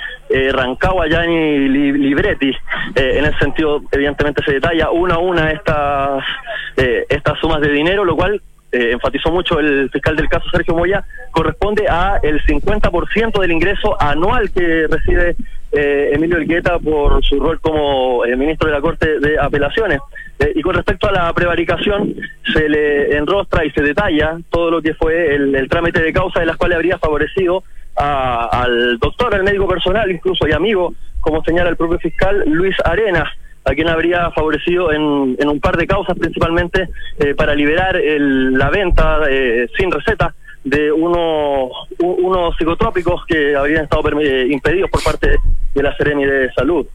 Rancagua, 0.51 1.07
y 1.07 1.67
Libretti. 1.69 2.50
Eh, 2.95 3.17
en 3.17 3.25
ese 3.25 3.38
sentido, 3.39 3.81
evidentemente 3.91 4.43
se 4.43 4.53
detalla 4.53 4.89
una 4.91 5.15
a 5.15 5.19
una 5.19 5.51
estas, 5.51 6.24
eh, 6.77 7.05
estas 7.10 7.39
sumas 7.39 7.62
de 7.62 7.69
dinero, 7.69 8.05
lo 8.05 8.15
cual 8.15 8.41
eh, 8.71 8.91
enfatizó 8.93 9.31
mucho 9.31 9.60
el 9.60 9.89
fiscal 9.89 10.15
del 10.15 10.29
caso 10.29 10.50
Sergio 10.50 10.75
Moya, 10.75 11.03
corresponde 11.31 11.88
a 11.89 12.19
el 12.24 12.41
50% 12.43 13.39
del 13.39 13.51
ingreso 13.51 14.01
anual 14.01 14.51
que 14.51 14.88
recibe 14.89 15.36
Emilio 15.74 16.38
Elgueta 16.38 16.79
por 16.79 17.24
su 17.24 17.39
rol 17.39 17.62
como 17.62 18.24
ministro 18.25 18.67
de 18.67 18.74
la 18.74 18.81
Corte 18.81 19.19
de 19.19 19.39
Apelaciones. 19.39 20.00
Y 20.55 20.62
con 20.62 20.75
respecto 20.75 21.07
a 21.07 21.12
la 21.12 21.33
prevaricación, 21.33 22.15
se 22.53 22.69
le 22.69 23.15
enrostra 23.17 23.65
y 23.65 23.71
se 23.71 23.81
detalla 23.81 24.38
todo 24.50 24.71
lo 24.71 24.81
que 24.81 24.93
fue 24.93 25.36
el, 25.36 25.55
el 25.55 25.69
trámite 25.69 26.01
de 26.01 26.13
causa 26.13 26.39
de 26.39 26.45
las 26.45 26.57
cuales 26.57 26.77
habría 26.77 26.98
favorecido 26.98 27.63
al 27.95 28.98
doctor, 29.00 29.36
al 29.36 29.43
médico 29.43 29.67
personal, 29.67 30.10
incluso 30.10 30.48
y 30.48 30.53
amigo, 30.53 30.93
como 31.19 31.43
señala 31.43 31.69
el 31.69 31.77
propio 31.77 32.00
fiscal 32.00 32.43
Luis 32.48 32.75
Arenas, 32.83 33.29
a 33.63 33.75
quien 33.75 33.89
habría 33.89 34.31
favorecido 34.31 34.91
en, 34.91 35.36
en 35.39 35.48
un 35.48 35.60
par 35.60 35.77
de 35.77 35.86
causas, 35.86 36.17
principalmente 36.17 36.89
eh, 37.19 37.36
para 37.36 37.53
liberar 37.53 38.00
la 38.01 38.69
venta 38.69 39.19
eh, 39.29 39.67
sin 39.77 39.91
receta 39.91 40.33
de 40.63 40.91
unos, 40.91 41.71
unos 42.00 42.55
psicotrópicos 42.57 43.25
que 43.25 43.55
habrían 43.55 43.83
estado 43.83 44.03
impedidos 44.21 44.89
por 44.89 45.03
parte 45.03 45.36
de 45.74 45.83
la 45.83 45.95
Seremi 45.98 46.25
de 46.25 46.51
Salud. 46.53 46.86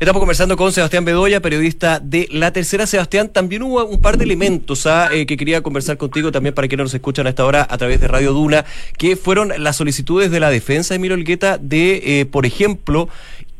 Estamos 0.00 0.20
conversando 0.20 0.56
con 0.56 0.72
Sebastián 0.72 1.04
Bedoya, 1.04 1.40
periodista 1.40 2.00
de 2.00 2.28
La 2.30 2.52
Tercera. 2.52 2.86
Sebastián, 2.86 3.28
también 3.28 3.62
hubo 3.62 3.84
un 3.84 4.00
par 4.00 4.18
de 4.18 4.24
elementos 4.24 4.86
¿ah? 4.86 5.08
eh, 5.12 5.26
que 5.26 5.36
quería 5.36 5.62
conversar 5.62 5.96
contigo 5.96 6.32
también 6.32 6.54
para 6.54 6.68
quienes 6.68 6.84
nos 6.84 6.94
escuchan 6.94 7.26
a 7.26 7.30
esta 7.30 7.44
hora 7.44 7.66
a 7.68 7.78
través 7.78 8.00
de 8.00 8.08
Radio 8.08 8.32
Duna, 8.32 8.64
que 8.98 9.16
fueron 9.16 9.52
las 9.58 9.76
solicitudes 9.76 10.30
de 10.30 10.40
la 10.40 10.50
defensa 10.50 10.94
de 10.94 10.96
Emilio 10.96 11.16
Olgueta 11.16 11.58
de, 11.58 12.20
eh, 12.20 12.26
por 12.26 12.46
ejemplo, 12.46 13.08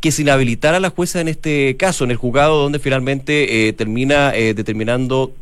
que 0.01 0.11
se 0.11 0.23
inhabilitara 0.23 0.79
a 0.79 0.81
la 0.81 0.91
jueza 0.91 1.21
en 1.21 1.29
este 1.29 1.77
caso, 1.77 2.05
en 2.05 2.11
el 2.11 2.17
juzgado 2.17 2.63
donde 2.63 2.79
finalmente 2.79 3.69
eh, 3.69 3.73
termina 3.73 4.33
determinando 4.33 5.33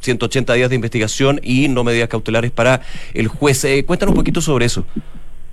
180 0.00 0.54
días 0.54 0.70
de 0.70 0.76
investigación 0.76 1.40
y 1.42 1.68
no 1.68 1.84
medidas 1.84 2.08
cautelares 2.08 2.50
para 2.50 2.80
el 3.14 3.28
juez. 3.28 3.66
cuéntanos 3.86 4.12
un 4.12 4.16
poquito 4.16 4.40
sobre 4.40 4.66
eso. 4.66 4.84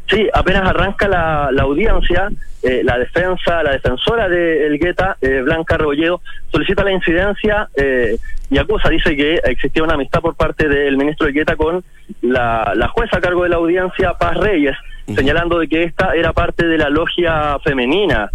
Sí, 0.08 0.30
apenas 0.34 0.68
arranca 0.70 1.08
la, 1.08 1.50
audiencia, 1.62 2.30
eh, 2.62 2.82
la 2.84 3.00
defensa, 3.00 3.64
la 3.64 3.72
defensora 3.72 4.30
de 4.30 4.68
Elgueta, 4.68 5.18
eh, 5.20 5.42
Blanca 5.42 5.78
Rebolledo, 5.78 6.22
solicita 6.52 6.84
la 6.84 6.92
incidencia 6.92 7.68
eh, 7.76 8.18
y 8.52 8.58
acusa, 8.60 8.90
dice 8.90 9.16
que 9.16 9.42
existía 9.44 9.84
una 9.84 9.96
amistad 9.96 10.22
por 10.22 10.36
parte 10.36 10.70
del 10.70 10.96
ministro 10.96 11.28
Elgueta 11.28 11.56
con 11.56 11.84
la, 12.22 12.74
la 12.76 12.88
jueza 12.90 13.18
a 13.18 13.22
cargo 13.22 13.44
de 13.44 13.50
la 13.50 13.56
audiencia, 13.56 14.14
Paz 14.14 14.38
Reyes, 14.38 14.78
señalando 15.16 15.58
de 15.58 15.68
que 15.68 15.84
esta 15.84 16.14
era 16.14 16.34
parte 16.34 16.68
de 16.68 16.78
la 16.78 16.90
logia 16.90 17.58
femenina. 17.64 18.30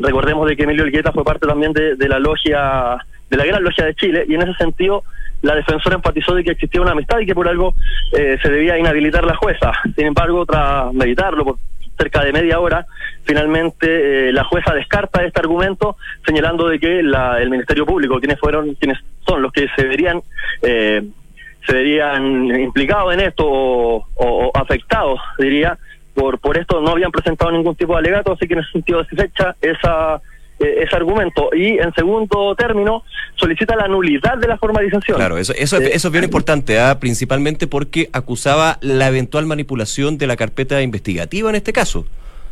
recordemos 0.00 0.48
de 0.48 0.56
que 0.56 0.62
Emilio 0.62 0.84
Elgueta 0.84 1.12
fue 1.12 1.24
parte 1.24 1.46
también 1.46 1.74
de, 1.74 1.96
de 1.96 2.08
la 2.08 2.18
logia, 2.18 2.96
de 3.28 3.36
la 3.36 3.44
gran 3.44 3.62
logia 3.62 3.84
de 3.84 3.94
Chile, 3.94 4.24
y 4.26 4.34
en 4.34 4.42
ese 4.42 4.54
sentido 4.54 5.04
la 5.42 5.56
defensora 5.56 5.96
enfatizó 5.96 6.34
de 6.34 6.44
que 6.44 6.52
existía 6.52 6.80
una 6.80 6.92
amistad 6.92 7.18
y 7.20 7.26
que 7.26 7.34
por 7.34 7.48
algo 7.48 7.74
eh, 8.16 8.38
se 8.40 8.50
debía 8.50 8.78
inhabilitar 8.78 9.24
la 9.24 9.36
jueza. 9.36 9.72
Sin 9.96 10.06
embargo, 10.06 10.46
tras 10.46 10.92
meditarlo 10.92 11.44
por 11.44 11.56
cerca 11.98 12.24
de 12.24 12.32
media 12.32 12.58
hora, 12.58 12.86
finalmente 13.24 14.28
eh, 14.28 14.32
la 14.32 14.44
jueza 14.44 14.74
descarta 14.74 15.24
este 15.24 15.40
argumento, 15.40 15.96
señalando 16.24 16.68
de 16.68 16.78
que 16.78 17.00
el 17.00 17.50
Ministerio 17.50 17.84
Público, 17.84 18.18
quienes 18.18 18.40
fueron, 18.40 18.74
quienes 18.74 18.98
son 19.26 19.42
los 19.42 19.52
que 19.52 19.68
se 19.76 19.84
verían 19.84 20.22
eh, 20.62 21.02
se 21.66 21.72
verían 21.72 22.46
implicados 22.60 23.14
en 23.14 23.20
esto 23.20 23.46
o, 23.46 24.04
o, 24.16 24.50
afectados, 24.54 25.20
diría, 25.38 25.78
por 26.12 26.40
por 26.40 26.58
esto 26.58 26.80
no 26.80 26.90
habían 26.90 27.12
presentado 27.12 27.52
ningún 27.52 27.76
tipo 27.76 27.92
de 27.92 28.00
alegato, 28.00 28.32
así 28.32 28.48
que 28.48 28.54
en 28.54 28.60
ese 28.60 28.72
sentido 28.72 29.02
desfecha 29.04 29.54
esa 29.60 30.20
eh, 30.62 30.82
ese 30.82 30.96
argumento. 30.96 31.50
Y 31.52 31.78
en 31.78 31.92
segundo 31.94 32.54
término, 32.56 33.04
solicita 33.36 33.76
la 33.76 33.88
nulidad 33.88 34.38
de 34.38 34.48
la 34.48 34.56
formalización. 34.58 35.16
Claro, 35.16 35.38
eso, 35.38 35.52
eso, 35.56 35.78
eh, 35.78 35.90
eso 35.92 36.08
es 36.08 36.12
bien 36.12 36.24
importante, 36.24 36.78
¿ah? 36.78 36.98
principalmente 36.98 37.66
porque 37.66 38.08
acusaba 38.12 38.78
la 38.80 39.08
eventual 39.08 39.46
manipulación 39.46 40.18
de 40.18 40.26
la 40.26 40.36
carpeta 40.36 40.82
investigativa 40.82 41.50
en 41.50 41.56
este 41.56 41.72
caso. 41.72 42.06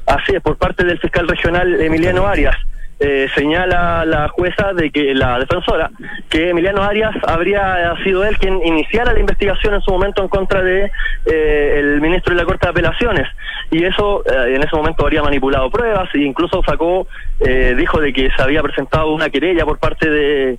Así 0.06 0.32
es, 0.34 0.42
por 0.42 0.56
parte 0.56 0.84
del 0.84 0.98
fiscal 0.98 1.28
regional 1.28 1.80
Emiliano 1.80 2.26
Arias. 2.26 2.56
Eh, 3.02 3.28
señala 3.34 4.04
la 4.04 4.28
jueza 4.28 4.74
de 4.74 4.90
que 4.90 5.14
la 5.14 5.38
defensora 5.38 5.90
que 6.28 6.50
Emiliano 6.50 6.82
Arias 6.82 7.16
habría 7.26 7.94
sido 8.04 8.24
él 8.24 8.36
quien 8.36 8.60
iniciara 8.62 9.14
la 9.14 9.20
investigación 9.20 9.72
en 9.72 9.80
su 9.80 9.90
momento 9.90 10.20
en 10.20 10.28
contra 10.28 10.62
de 10.62 10.92
eh, 11.24 11.76
el 11.78 12.02
ministro 12.02 12.34
de 12.34 12.42
la 12.42 12.44
Corte 12.44 12.66
de 12.66 12.72
Apelaciones 12.72 13.26
y 13.70 13.84
eso 13.84 14.22
eh, 14.26 14.54
en 14.54 14.62
ese 14.62 14.76
momento 14.76 15.02
habría 15.02 15.22
manipulado 15.22 15.70
pruebas 15.70 16.14
e 16.14 16.18
incluso 16.18 16.62
sacó 16.62 17.06
dijo 17.38 18.02
de 18.02 18.12
que 18.12 18.30
se 18.36 18.42
había 18.42 18.62
presentado 18.62 19.14
una 19.14 19.30
querella 19.30 19.64
por 19.64 19.78
parte 19.78 20.10
de 20.10 20.58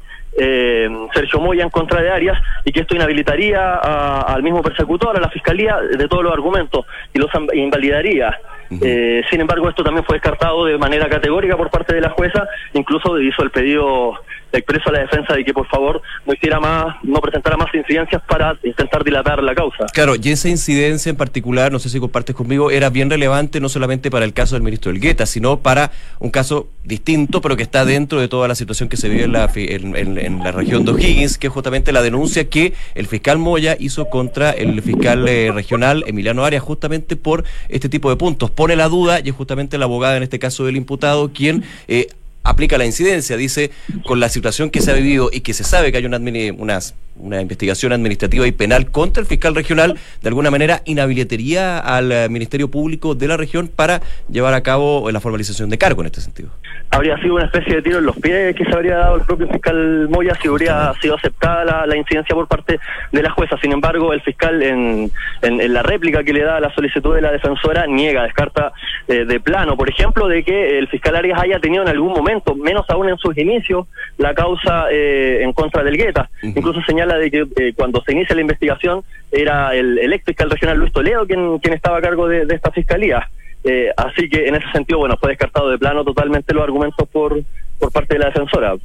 Sergio 1.14 1.40
Moya 1.40 1.64
en 1.64 1.70
contra 1.70 2.02
de 2.02 2.10
Arias 2.10 2.42
y 2.66 2.72
que 2.72 2.80
esto 2.80 2.96
inhabilitaría 2.96 3.76
al 3.76 4.42
mismo 4.42 4.64
persecutor, 4.64 5.16
a 5.16 5.20
la 5.20 5.30
fiscalía, 5.30 5.78
de 5.78 6.08
todos 6.08 6.24
los 6.24 6.34
argumentos 6.34 6.88
y 7.14 7.20
los 7.20 7.30
invalidaría. 7.54 8.36
Eh, 8.80 9.22
sin 9.30 9.42
embargo, 9.42 9.68
esto 9.68 9.84
también 9.84 10.06
fue 10.06 10.16
descartado 10.16 10.66
de 10.66 10.78
manera 10.78 11.10
categórica 11.10 11.58
por 11.58 11.70
parte 11.70 11.94
de 11.94 12.01
la 12.01 12.10
jueza, 12.10 12.48
incluso 12.74 13.20
hizo 13.20 13.44
el 13.44 13.51
pedido 13.51 14.13
expreso 14.60 14.91
la 14.91 15.00
defensa 15.00 15.34
de 15.34 15.43
que 15.43 15.53
por 15.53 15.67
favor 15.67 16.01
no 16.25 16.34
hiciera 16.34 16.60
más, 16.60 16.96
no 17.03 17.20
presentara 17.20 17.58
más 17.58 17.74
incidencias 17.74 18.22
para 18.27 18.58
intentar 18.63 19.03
dilatar 19.03 19.41
la 19.41 19.55
causa. 19.55 19.86
Claro, 19.93 20.15
y 20.22 20.29
esa 20.29 20.50
incidencia 20.50 21.10
en 21.10 21.15
particular, 21.15 21.72
no 21.72 21.79
sé 21.79 21.89
si 21.89 22.00
compartes 22.00 22.36
conmigo, 22.36 22.72
era 22.72 22.89
bien 22.89 23.10
relevante 23.10 23.60
no 23.60 23.70
solamente 23.70 24.12
para 24.12 24.25
el 24.25 24.34
caso 24.34 24.55
del 24.55 24.63
ministro 24.63 24.91
Elgueta, 24.91 25.25
sino 25.25 25.60
para 25.60 25.91
un 26.20 26.31
caso 26.31 26.67
distinto, 26.84 27.41
pero 27.41 27.55
que 27.55 27.63
está 27.63 27.86
dentro 27.86 28.20
de 28.20 28.27
toda 28.27 28.48
la 28.48 28.55
situación 28.55 28.89
que 28.89 28.98
se 28.98 29.10
vive 29.10 29.24
en 29.24 29.34
la, 29.34 29.50
en, 29.55 30.39
la 30.43 30.51
región 30.51 30.86
de 30.86 30.91
O'Higgins, 30.91 31.38
que 31.38 31.48
es 31.48 31.53
justamente 31.53 31.91
la 31.91 32.01
denuncia 32.01 32.50
que 32.50 32.74
el 32.96 33.08
fiscal 33.08 33.38
Moya 33.38 33.75
hizo 33.79 34.10
contra 34.10 34.51
el 34.51 34.81
fiscal 34.81 35.27
eh, 35.27 35.51
regional 35.53 36.03
Emiliano 36.08 36.43
Arias, 36.43 36.63
justamente 36.63 37.15
por 37.15 37.43
este 37.70 37.89
tipo 37.89 38.10
de 38.10 38.15
puntos. 38.15 38.50
Pone 38.51 38.75
la 38.75 38.88
duda, 38.88 39.20
y 39.24 39.29
es 39.29 39.36
justamente 39.36 39.77
la 39.77 39.86
abogada 39.86 40.17
en 40.17 40.24
este 40.24 40.39
caso 40.39 40.65
del 40.65 40.75
imputado, 40.75 41.31
quien 41.34 41.63
eh, 41.88 42.08
aplica 42.44 42.78
la 42.78 42.86
incidencia, 42.86 43.38
dice, 43.38 43.72
con 44.06 44.20
la 44.20 44.30
situación 44.30 44.70
que 44.70 44.82
se 44.82 44.92
ha 44.92 44.96
vivido 44.96 45.30
y 45.32 45.42
que 45.42 45.54
se 45.54 45.64
sabe 45.64 45.92
que 45.92 45.98
hay 45.98 46.06
una, 46.06 46.18
unas 46.18 46.96
una 47.22 47.42
investigación 47.42 47.94
administrativa 47.94 48.48
y 48.48 48.51
penal 48.51 48.92
contra 48.92 49.22
el 49.22 49.28
fiscal 49.28 49.56
regional, 49.56 49.98
de 50.22 50.28
alguna 50.28 50.51
manera 50.51 50.82
inhabilitaría 50.86 51.80
al 51.80 52.12
eh, 52.12 52.30
Ministerio 52.30 52.70
Público 52.70 53.16
de 53.16 53.28
la 53.28 53.38
región 53.38 53.68
para 53.68 54.01
llevar 54.30 54.54
a 54.54 54.62
cabo 54.62 55.10
la 55.12 55.20
formalización 55.20 55.70
de 55.70 55.78
cargo 55.78 56.01
en 56.01 56.08
este 56.08 56.22
sentido. 56.22 56.50
Habría 56.90 57.18
sido 57.18 57.36
una 57.36 57.46
especie 57.46 57.75
de 57.75 57.82
tiro 57.82 58.00
en 58.00 58.06
los 58.06 58.18
pies 58.18 58.56
que 58.56 58.66
se 58.66 58.74
habría 58.74 58.98
dado 58.98 59.16
el 59.16 59.22
propio 59.22 59.48
fiscal 59.48 60.10
Moya 60.10 60.34
si 60.42 60.50
hubiera 60.50 60.94
sido 61.01 61.16
aceptada 61.16 61.86
la, 61.86 61.96
incidencia 61.96 62.36
por 62.36 62.48
parte 62.48 62.80
de 63.12 63.24
la 63.24 63.30
jueza. 63.32 63.58
Sin 63.62 63.72
embargo, 63.72 64.12
el 64.12 64.22
fiscal 64.22 64.62
en, 64.62 65.12
en, 65.42 65.74
la 65.74 65.84
réplica 65.84 66.24
que 66.24 66.34
le 66.34 66.44
da 66.44 66.58
a 66.58 66.60
la 66.60 66.74
solicitud 66.74 67.16
de 67.16 67.22
la 67.22 67.32
defensora 67.32 67.86
niega, 67.88 68.24
descarta 68.24 68.74
eh, 69.08 69.25
de 69.25 69.40
plano, 69.40 69.78
por 69.78 69.90
ejemplo, 69.90 70.28
de 70.28 70.44
que 70.44 70.80
el 70.80 70.88
fiscal 70.90 71.16
Arias 71.16 71.40
haya 71.42 71.60
tenido 71.60 71.84
en 71.84 71.90
algún 71.90 72.12
momento, 72.12 72.56
menos 72.56 72.86
aún 72.90 73.08
en 73.08 73.18
sus 73.18 73.38
inicios, 73.38 73.88
la 74.18 74.34
causa 74.34 74.88
eh, 74.92 75.44
en 75.44 75.54
contra 75.54 75.84
del 75.84 75.96
Gueta. 75.96 76.30
Incluso 76.42 76.82
señala 76.82 77.11
de 77.18 77.32
que 77.32 77.48
eh, 77.58 77.74
cuando 77.75 78.01
se 78.03 78.13
inicia 78.13 78.36
la 78.36 78.41
investigación 78.41 79.03
era 79.32 79.75
el, 79.75 79.98
el 79.98 80.13
ex 80.13 80.25
fiscal 80.25 80.50
regional 80.50 80.77
Luis 80.77 80.91
Toledo 80.91 81.25
quien, 81.25 81.74
estaba 81.74 81.98
a 81.98 82.01
cargo 82.01 82.27
de, 82.27 82.46
esta 82.50 82.72
fiscalía. 82.72 83.30
Eh, 83.63 83.91
así 83.96 84.27
que 84.27 84.48
en 84.48 84.56
ese 84.56 84.65
sentido, 84.72 85.00
bueno, 85.00 85.15
fue 85.20 85.30
descartado 85.30 85.70
de 85.70 85.77
plano 85.77 86.03
totalmente 86.03 86.53
los 86.53 86.63
argumentos 86.63 87.08
por, 87.10 87.41
por 87.80 87.91
parte 87.91 88.15
de 88.15 88.20
la 88.20 88.25
defensora. 88.27 88.75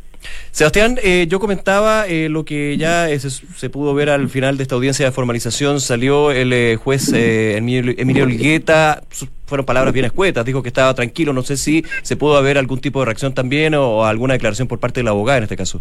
Sebastián, 0.50 0.98
eh, 1.02 1.26
yo 1.28 1.40
comentaba 1.40 2.04
lo 2.08 2.44
que 2.44 2.76
ya 2.76 3.08
se, 3.18 3.70
pudo 3.70 3.94
ver 3.94 4.10
al 4.10 4.28
final 4.28 4.56
de 4.56 4.62
esta 4.62 4.74
audiencia 4.74 5.06
de 5.06 5.12
formalización. 5.12 5.80
Salió 5.80 6.30
el 6.30 6.76
juez 6.76 7.12
Emilio, 7.12 7.94
Emilio 7.96 8.24
Olgueta, 8.24 9.02
fueron 9.46 9.64
palabras 9.64 9.94
bien 9.94 10.04
escuetas, 10.06 10.44
dijo 10.44 10.62
que 10.62 10.68
estaba 10.68 10.92
tranquilo. 10.94 11.32
No 11.32 11.42
sé 11.42 11.56
si 11.56 11.84
se 12.02 12.16
pudo 12.16 12.36
haber 12.36 12.58
algún 12.58 12.80
tipo 12.80 13.00
de 13.00 13.06
reacción 13.06 13.32
también 13.32 13.74
o 13.74 14.04
alguna 14.04 14.34
declaración 14.34 14.68
por 14.68 14.78
parte 14.78 15.00
de 15.00 15.04
la 15.04 15.10
abogada 15.10 15.38
en 15.38 15.44
este 15.44 15.56
caso. 15.56 15.80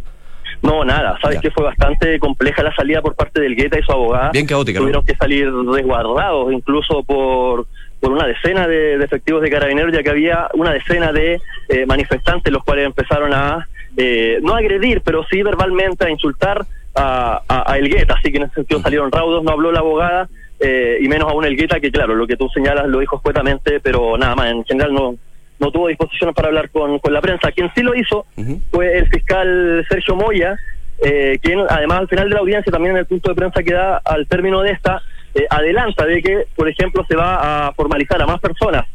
No, 0.62 0.84
nada. 0.84 1.18
Sabes 1.22 1.40
que 1.40 1.52
fue 1.52 1.64
bastante 1.64 2.20
compleja 2.20 2.64
la 2.64 2.74
salida 2.76 3.02
por 3.02 3.16
parte 3.16 3.42
del 3.42 3.56
Guetta 3.56 3.80
y 3.80 3.84
su 3.84 3.92
abogada. 3.92 4.32
Bien 4.32 4.46
caótica. 4.46 4.80
Tuvieron 4.80 5.06
que 5.06 5.16
salir 5.16 5.52
resguardados, 5.52 6.52
incluso 6.52 7.04
por 7.04 7.68
por 8.00 8.12
una 8.12 8.28
decena 8.28 8.68
de, 8.68 8.96
efectivos 8.96 9.42
de 9.42 9.50
carabineros, 9.50 9.92
ya 9.92 10.04
que 10.04 10.10
había 10.12 10.48
una 10.54 10.72
decena 10.72 11.12
de 11.12 11.42
eh, 11.70 11.86
manifestantes, 11.88 12.54
los 12.54 12.64
cuales 12.64 12.86
empezaron 12.86 13.34
a 13.34 13.68
eh, 13.98 14.40
no 14.44 14.54
agredir, 14.54 15.02
pero 15.02 15.26
sí 15.30 15.42
verbalmente 15.42 16.06
a 16.06 16.10
insultar 16.12 16.66
a, 16.94 17.42
a, 17.48 17.78
el 17.78 17.90
Guetta. 17.90 18.16
Así 18.16 18.32
que 18.32 18.38
en 18.38 18.44
ese 18.44 18.56
sentido 18.56 18.82
salieron 18.82 19.12
raudos, 19.12 19.44
no 19.44 19.52
habló 19.52 19.72
la 19.72 19.80
abogada. 19.80 20.30
Eh, 20.60 21.00
y 21.02 21.08
menos 21.10 21.30
aún 21.30 21.46
el 21.46 21.58
Guetta, 21.58 21.80
que 21.80 21.92
claro, 21.92 22.16
lo 22.16 22.28
que 22.28 22.38
tú 22.38 22.48
señalas 22.50 22.88
lo 22.88 23.00
dijo 23.00 23.18
escuetamente, 23.18 23.80
pero 23.80 24.18
nada 24.18 24.36
más, 24.36 24.52
en 24.52 24.64
general 24.66 24.94
no, 24.94 25.16
no 25.60 25.72
tuvo 25.72 25.88
disposición 25.88 26.34
para 26.34 26.50
hablar 26.50 26.70
con, 26.70 27.00
con 27.00 27.14
la 27.14 27.22
prensa. 27.22 27.52
Quien 27.52 27.72
sí 27.76 27.82
lo 27.82 27.96
hizo 27.96 28.26
fue 28.72 28.98
el 28.98 29.08
fiscal 29.08 29.86
Sergio 29.90 30.16
Moya, 30.16 30.58
eh, 31.04 31.38
quien 31.42 31.60
además 31.70 32.00
al 32.00 32.08
final 32.08 32.30
de 32.30 32.36
la 32.36 32.42
audiencia, 32.42 32.72
también 32.72 32.96
en 32.96 33.00
el 33.00 33.06
punto 33.06 33.30
de 33.30 33.36
prensa 33.36 33.64
que 33.64 33.74
da 33.74 33.98
al 33.98 34.28
término 34.28 34.62
de 34.62 34.72
esta, 34.72 35.02
eh, 35.34 35.46
adelanta 35.50 36.06
de 36.06 36.22
que, 36.22 36.46
por 36.56 36.70
ejemplo, 36.70 37.06
se 37.08 37.16
va 37.16 37.68
a 37.68 37.74
formalizar 37.74 38.22
a 38.22 38.28
más 38.28 38.40
personas. 38.40 38.86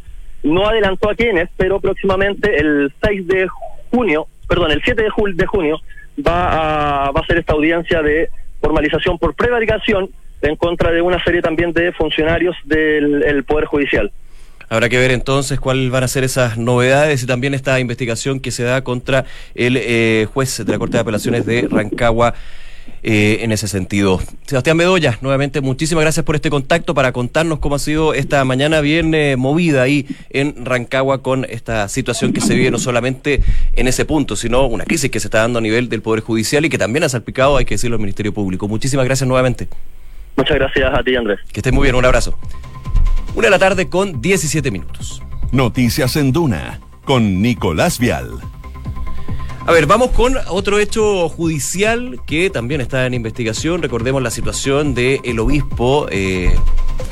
No 0.43 0.67
adelantó 0.67 1.11
a 1.11 1.15
quienes, 1.15 1.49
pero 1.57 1.81
próximamente 1.81 2.59
el 2.59 2.93
6 3.03 3.27
de 3.27 3.49
junio, 3.91 4.27
perdón, 4.49 4.71
el 4.71 4.83
7 4.83 5.03
de, 5.03 5.33
de 5.35 5.47
junio 5.47 5.81
va 6.27 7.07
a, 7.07 7.11
va 7.11 7.21
a 7.21 7.27
ser 7.27 7.39
esta 7.39 7.53
audiencia 7.53 8.03
de 8.03 8.31
formalización 8.61 9.19
por 9.19 9.35
prevaricación 9.35 10.11
en 10.43 10.57
contra 10.57 10.91
de 10.91 11.03
una 11.03 11.23
serie 11.23 11.43
también 11.43 11.73
de 11.73 11.93
funcionarios 11.93 12.57
del 12.65 13.45
Poder 13.45 13.67
Judicial. 13.67 14.11
Habrá 14.71 14.89
que 14.89 14.99
ver 14.99 15.11
entonces 15.11 15.59
cuáles 15.59 15.91
van 15.91 16.05
a 16.05 16.09
ser 16.09 16.23
esas 16.23 16.57
novedades 16.57 17.25
y 17.25 17.27
también 17.27 17.55
esta 17.55 17.81
investigación 17.81 18.39
que 18.39 18.53
se 18.53 18.63
da 18.63 18.85
contra 18.85 19.25
el 19.57 19.77
eh, 19.77 20.29
juez 20.33 20.65
de 20.65 20.73
la 20.73 20.79
Corte 20.79 20.97
de 20.97 21.01
Apelaciones 21.01 21.45
de 21.45 21.67
Rancagua. 21.69 22.35
Eh, 23.03 23.39
en 23.43 23.51
ese 23.51 23.67
sentido. 23.67 24.21
Sebastián 24.45 24.77
Bedoya, 24.77 25.17
nuevamente 25.23 25.63
muchísimas 25.63 26.03
gracias 26.03 26.25
por 26.25 26.35
este 26.35 26.51
contacto 26.51 26.93
para 26.93 27.13
contarnos 27.13 27.59
cómo 27.59 27.77
ha 27.77 27.79
sido 27.79 28.13
esta 28.13 28.45
mañana 28.45 28.83
bien 28.83 29.15
eh, 29.15 29.37
movida 29.37 29.81
ahí 29.81 30.07
en 30.29 30.67
Rancagua 30.67 31.23
con 31.23 31.47
esta 31.49 31.89
situación 31.89 32.35
que 32.35 32.43
se 32.43 32.55
vive 32.55 32.71
no 32.71 32.79
solamente 32.79 33.41
en 33.75 33.89
ese 33.89 34.05
punto, 34.05 34.37
sino 34.37 34.67
una 34.67 34.85
crisis 34.85 35.11
que 35.11 35.19
se 35.19 35.29
está 35.29 35.39
dando 35.39 35.61
a 35.61 35.63
nivel 35.63 35.89
del 35.89 36.03
Poder 36.03 36.21
Judicial 36.21 36.67
y 36.67 36.69
que 36.69 36.77
también 36.77 37.03
ha 37.05 37.09
salpicado, 37.09 37.57
hay 37.57 37.65
que 37.65 37.75
decirlo, 37.75 37.95
al 37.97 38.01
Ministerio 38.03 38.35
Público. 38.35 38.69
Muchísimas 38.69 39.07
gracias 39.07 39.27
nuevamente. 39.27 39.69
Muchas 40.37 40.57
gracias 40.57 40.93
a 40.93 41.03
ti, 41.03 41.17
Andrés. 41.17 41.41
Que 41.53 41.61
estés 41.61 41.73
muy 41.73 41.85
bien, 41.85 41.95
un 41.95 42.05
abrazo. 42.05 42.39
Una 43.35 43.47
de 43.47 43.51
la 43.51 43.59
tarde 43.59 43.89
con 43.89 44.21
17 44.21 44.71
minutos. 44.71 45.23
Noticias 45.53 46.17
en 46.17 46.33
Duna 46.33 46.81
con 47.05 47.41
Nicolás 47.41 47.99
Vial. 47.99 48.41
A 49.67 49.73
ver, 49.73 49.87
vamos 49.87 50.11
con 50.11 50.35
otro 50.49 50.81
hecho 50.81 51.29
judicial 51.29 52.21
que 52.27 52.51
también 52.51 52.81
está 52.81 53.07
en 53.07 53.15
investigación. 53.15 53.83
Recordemos 53.83 54.21
la 54.21 54.31
situación 54.31 54.95
del 54.95 55.21
el 55.23 55.39
obispo, 55.39 56.09
eh, 56.11 56.57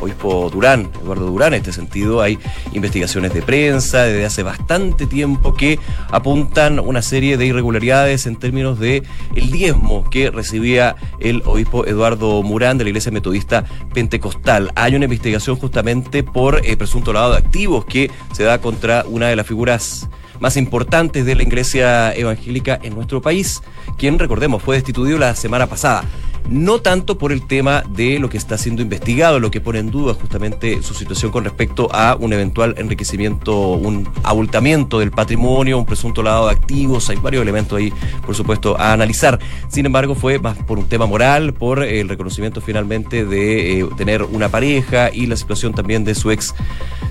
obispo 0.00 0.50
Durán, 0.50 0.90
Eduardo 1.02 1.26
Durán. 1.26 1.54
En 1.54 1.58
este 1.58 1.72
sentido, 1.72 2.20
hay 2.20 2.38
investigaciones 2.72 3.32
de 3.34 3.42
prensa 3.42 4.02
desde 4.02 4.24
hace 4.24 4.42
bastante 4.42 5.06
tiempo 5.06 5.54
que 5.54 5.78
apuntan 6.10 6.78
una 6.78 7.02
serie 7.02 7.36
de 7.36 7.46
irregularidades 7.46 8.26
en 8.26 8.36
términos 8.36 8.78
de 8.78 9.02
el 9.34 9.50
diezmo 9.50 10.08
que 10.10 10.30
recibía 10.30 10.96
el 11.20 11.42
obispo 11.44 11.86
Eduardo 11.86 12.42
Murán 12.42 12.78
de 12.78 12.84
la 12.84 12.90
Iglesia 12.90 13.12
Metodista 13.12 13.64
Pentecostal. 13.94 14.72
Hay 14.74 14.94
una 14.94 15.04
investigación 15.04 15.56
justamente 15.56 16.22
por 16.22 16.64
eh, 16.64 16.76
presunto 16.76 17.12
lavado 17.12 17.32
de 17.32 17.38
activos 17.38 17.84
que 17.84 18.10
se 18.32 18.44
da 18.44 18.60
contra 18.60 19.04
una 19.06 19.28
de 19.28 19.36
las 19.36 19.46
figuras 19.46 20.08
más 20.40 20.56
importantes 20.56 21.24
de 21.24 21.34
la 21.34 21.42
iglesia 21.42 22.12
evangélica 22.14 22.78
en 22.82 22.94
nuestro 22.94 23.20
país, 23.22 23.62
quien, 23.96 24.18
recordemos, 24.18 24.62
fue 24.62 24.76
destituido 24.76 25.18
la 25.18 25.34
semana 25.34 25.66
pasada 25.66 26.04
no 26.48 26.80
tanto 26.80 27.18
por 27.18 27.30
el 27.30 27.46
tema 27.46 27.84
de 27.90 28.18
lo 28.18 28.30
que 28.30 28.38
está 28.38 28.56
siendo 28.56 28.80
investigado, 28.80 29.38
lo 29.38 29.50
que 29.50 29.60
pone 29.60 29.80
en 29.80 29.90
duda 29.90 30.14
justamente 30.14 30.82
su 30.82 30.94
situación 30.94 31.30
con 31.30 31.44
respecto 31.44 31.88
a 31.92 32.16
un 32.18 32.32
eventual 32.32 32.74
enriquecimiento, 32.78 33.72
un 33.72 34.08
abultamiento 34.22 34.98
del 34.98 35.10
patrimonio, 35.10 35.78
un 35.78 35.84
presunto 35.84 36.22
lavado 36.22 36.46
de 36.46 36.52
activos, 36.52 37.10
hay 37.10 37.16
varios 37.16 37.42
elementos 37.42 37.78
ahí, 37.78 37.92
por 38.24 38.34
supuesto, 38.34 38.78
a 38.78 38.92
analizar. 38.92 39.38
Sin 39.68 39.84
embargo, 39.86 40.14
fue 40.14 40.38
más 40.38 40.56
por 40.58 40.78
un 40.78 40.88
tema 40.88 41.06
moral, 41.06 41.52
por 41.52 41.82
el 41.82 42.08
reconocimiento 42.08 42.60
finalmente 42.60 43.26
de 43.26 43.80
eh, 43.80 43.88
tener 43.96 44.22
una 44.22 44.48
pareja 44.48 45.10
y 45.12 45.26
la 45.26 45.36
situación 45.36 45.74
también 45.74 46.04
de 46.04 46.14
su 46.14 46.30
ex 46.30 46.54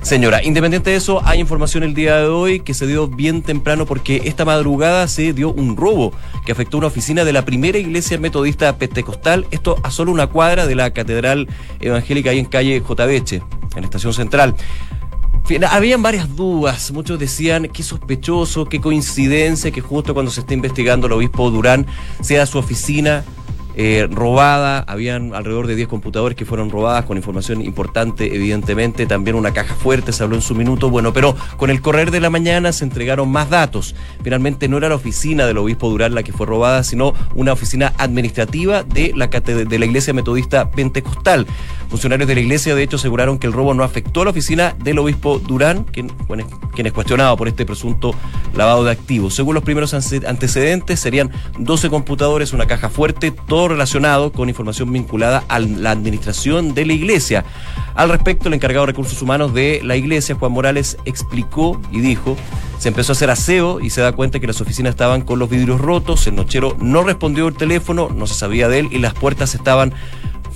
señora. 0.01 0.43
Independiente 0.43 0.89
de 0.89 0.95
eso, 0.95 1.21
hay 1.25 1.39
información 1.39 1.83
el 1.83 1.93
día 1.93 2.17
de 2.17 2.27
hoy 2.27 2.59
que 2.61 2.73
se 2.73 2.87
dio 2.87 3.07
bien 3.17 3.41
temprano 3.41 3.85
porque 3.85 4.21
esta 4.25 4.45
madrugada 4.45 5.07
se 5.09 5.33
dio 5.33 5.51
un 5.51 5.75
robo 5.75 6.13
que 6.45 6.53
afectó 6.53 6.77
una 6.77 6.87
oficina 6.87 7.25
de 7.25 7.33
la 7.33 7.43
primera 7.43 7.77
iglesia 7.77 8.17
metodista 8.17 8.77
pentecostal 8.77 9.45
esto 9.51 9.75
a 9.83 9.91
solo 9.91 10.13
una 10.13 10.27
cuadra 10.27 10.65
de 10.65 10.75
la 10.75 10.91
Catedral 10.91 11.49
Evangélica 11.81 12.29
ahí 12.29 12.39
en 12.39 12.45
calle 12.45 12.79
J.B.H., 12.79 13.41
en 13.75 13.83
Estación 13.83 14.13
Central. 14.13 14.55
Habían 15.69 16.01
varias 16.01 16.35
dudas, 16.35 16.91
muchos 16.91 17.17
decían 17.19 17.69
qué 17.73 17.81
sospechoso, 17.81 18.65
qué 18.65 18.81
coincidencia 18.81 19.71
que 19.71 19.81
justo 19.81 20.13
cuando 20.13 20.29
se 20.29 20.41
está 20.41 20.53
investigando 20.53 21.07
el 21.07 21.13
obispo 21.13 21.49
Durán 21.49 21.85
sea 22.21 22.45
su 22.45 22.57
oficina 22.57 23.23
eh, 23.79 24.07
robada, 24.09 24.79
habían 24.87 25.35
alrededor 25.35 25.67
de 25.67 25.75
10 25.75 25.87
computadores 25.87 26.35
que 26.35 26.45
fueron 26.45 26.71
robadas 26.71 27.05
con 27.05 27.15
información 27.15 27.61
importante, 27.61 28.35
evidentemente, 28.35 29.05
también 29.05 29.35
una 29.35 29.53
caja 29.53 29.75
fuerte, 29.75 30.11
se 30.11 30.23
habló 30.23 30.35
en 30.35 30.41
su 30.41 30.55
minuto, 30.55 30.89
bueno, 30.89 31.13
pero 31.13 31.35
con 31.57 31.69
el 31.69 31.79
correr 31.79 32.09
de 32.09 32.19
la 32.19 32.31
mañana 32.31 32.71
se 32.71 32.85
entregaron 32.85 33.29
más 33.29 33.51
datos. 33.51 33.93
Finalmente 34.23 34.67
no 34.67 34.77
era 34.77 34.89
la 34.89 34.95
oficina 34.95 35.45
del 35.45 35.59
obispo 35.59 35.91
Durán 35.91 36.15
la 36.15 36.23
que 36.23 36.33
fue 36.33 36.47
robada, 36.47 36.83
sino 36.83 37.13
una 37.35 37.53
oficina 37.53 37.93
administrativa 37.99 38.81
de 38.81 39.13
la, 39.15 39.27
de 39.27 39.77
la 39.79 39.85
Iglesia 39.85 40.11
Metodista 40.11 40.71
Pentecostal. 40.71 41.45
Funcionarios 41.89 42.27
de 42.27 42.35
la 42.35 42.41
iglesia, 42.41 42.75
de 42.75 42.83
hecho, 42.83 42.97
aseguraron 42.97 43.37
que 43.37 43.47
el 43.47 43.53
robo 43.53 43.73
no 43.73 43.83
afectó 43.83 44.21
a 44.21 44.25
la 44.25 44.31
oficina 44.31 44.75
del 44.79 44.99
obispo 44.99 45.39
Durán, 45.39 45.83
quien, 45.83 46.09
quien 46.73 46.87
es 46.87 46.93
cuestionado 46.93 47.37
por 47.37 47.47
este 47.47 47.65
presunto 47.65 48.13
lavado 48.53 48.83
de 48.83 48.91
activos. 48.91 49.35
Según 49.35 49.55
los 49.55 49.63
primeros 49.63 49.93
antecedentes, 49.93 50.99
serían 50.99 51.31
12 51.59 51.89
computadores, 51.89 52.51
una 52.51 52.65
caja 52.65 52.89
fuerte, 52.89 53.31
todo 53.31 53.66
relacionado 53.67 54.31
con 54.31 54.49
información 54.49 54.91
vinculada 54.91 55.43
a 55.47 55.59
la 55.59 55.91
administración 55.91 56.73
de 56.73 56.85
la 56.85 56.93
iglesia. 56.93 57.45
Al 57.95 58.09
respecto, 58.09 58.47
el 58.47 58.53
encargado 58.53 58.85
de 58.85 58.91
recursos 58.91 59.21
humanos 59.21 59.53
de 59.53 59.81
la 59.83 59.95
iglesia, 59.95 60.35
Juan 60.35 60.51
Morales, 60.51 60.97
explicó 61.05 61.81
y 61.91 61.99
dijo, 61.99 62.37
se 62.77 62.89
empezó 62.89 63.11
a 63.11 63.15
hacer 63.15 63.29
aseo 63.29 63.79
y 63.79 63.89
se 63.89 64.01
da 64.01 64.11
cuenta 64.11 64.39
que 64.39 64.47
las 64.47 64.61
oficinas 64.61 64.91
estaban 64.91 65.21
con 65.21 65.39
los 65.39 65.49
vidrios 65.49 65.81
rotos, 65.81 66.27
el 66.27 66.35
nochero 66.35 66.77
no 66.79 67.03
respondió 67.03 67.47
el 67.47 67.55
teléfono, 67.55 68.09
no 68.15 68.27
se 68.27 68.35
sabía 68.35 68.67
de 68.67 68.79
él 68.79 68.89
y 68.91 68.99
las 68.99 69.13
puertas 69.13 69.55
estaban 69.55 69.93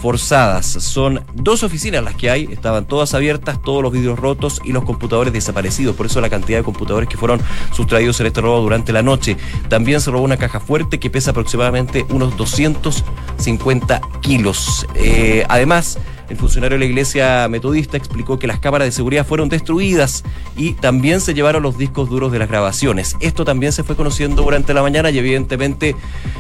forzadas. 0.01 0.65
Son 0.65 1.24
dos 1.34 1.63
oficinas 1.63 2.03
las 2.03 2.15
que 2.15 2.29
hay, 2.29 2.46
estaban 2.51 2.85
todas 2.85 3.14
abiertas, 3.14 3.61
todos 3.61 3.83
los 3.83 3.92
vidrios 3.92 4.18
rotos 4.18 4.59
y 4.64 4.72
los 4.72 4.83
computadores 4.83 5.31
desaparecidos. 5.31 5.96
Por 5.96 6.07
eso 6.07 6.20
la 6.22 6.29
cantidad 6.29 6.57
de 6.57 6.64
computadores 6.64 7.07
que 7.07 7.18
fueron 7.18 7.40
sustraídos 7.74 8.20
en 8.20 8.27
este 8.27 8.42
robo 8.42 8.61
durante 8.61 8.92
la 8.92 9.03
noche. 9.03 9.37
También 9.70 10.01
se 10.01 10.11
robó 10.11 10.24
una 10.24 10.37
caja 10.37 10.59
fuerte 10.59 11.00
que 11.00 11.09
pesa 11.09 11.31
aproximadamente 11.31 12.05
unos 12.09 12.35
250 12.35 14.01
kilos. 14.22 14.87
Eh, 14.96 15.46
además, 15.48 16.00
el 16.31 16.37
funcionario 16.37 16.75
de 16.75 16.79
la 16.79 16.85
iglesia 16.85 17.48
metodista 17.50 17.98
explicó 17.98 18.39
que 18.39 18.48
las 18.48 18.59
cámaras 18.59 18.87
de 18.87 18.94
seguridad 18.94 19.25
fueron 19.25 19.50
destruidas 19.50 20.24
y 20.55 20.74
también 20.75 21.20
se 21.20 21.33
llevaron 21.33 21.61
los 21.61 21.77
discos 21.77 22.09
duros 22.09 22.31
de 22.31 22.39
las 22.39 22.48
grabaciones. 22.48 23.17
Esto 23.20 23.44
también 23.44 23.74
se 23.74 23.83
fue 23.83 23.98
conociendo 23.98 24.41
durante 24.41 24.74
la 24.74 24.81
mañana 24.81 25.11
y 25.11 25.20
evidentemente 25.20 25.94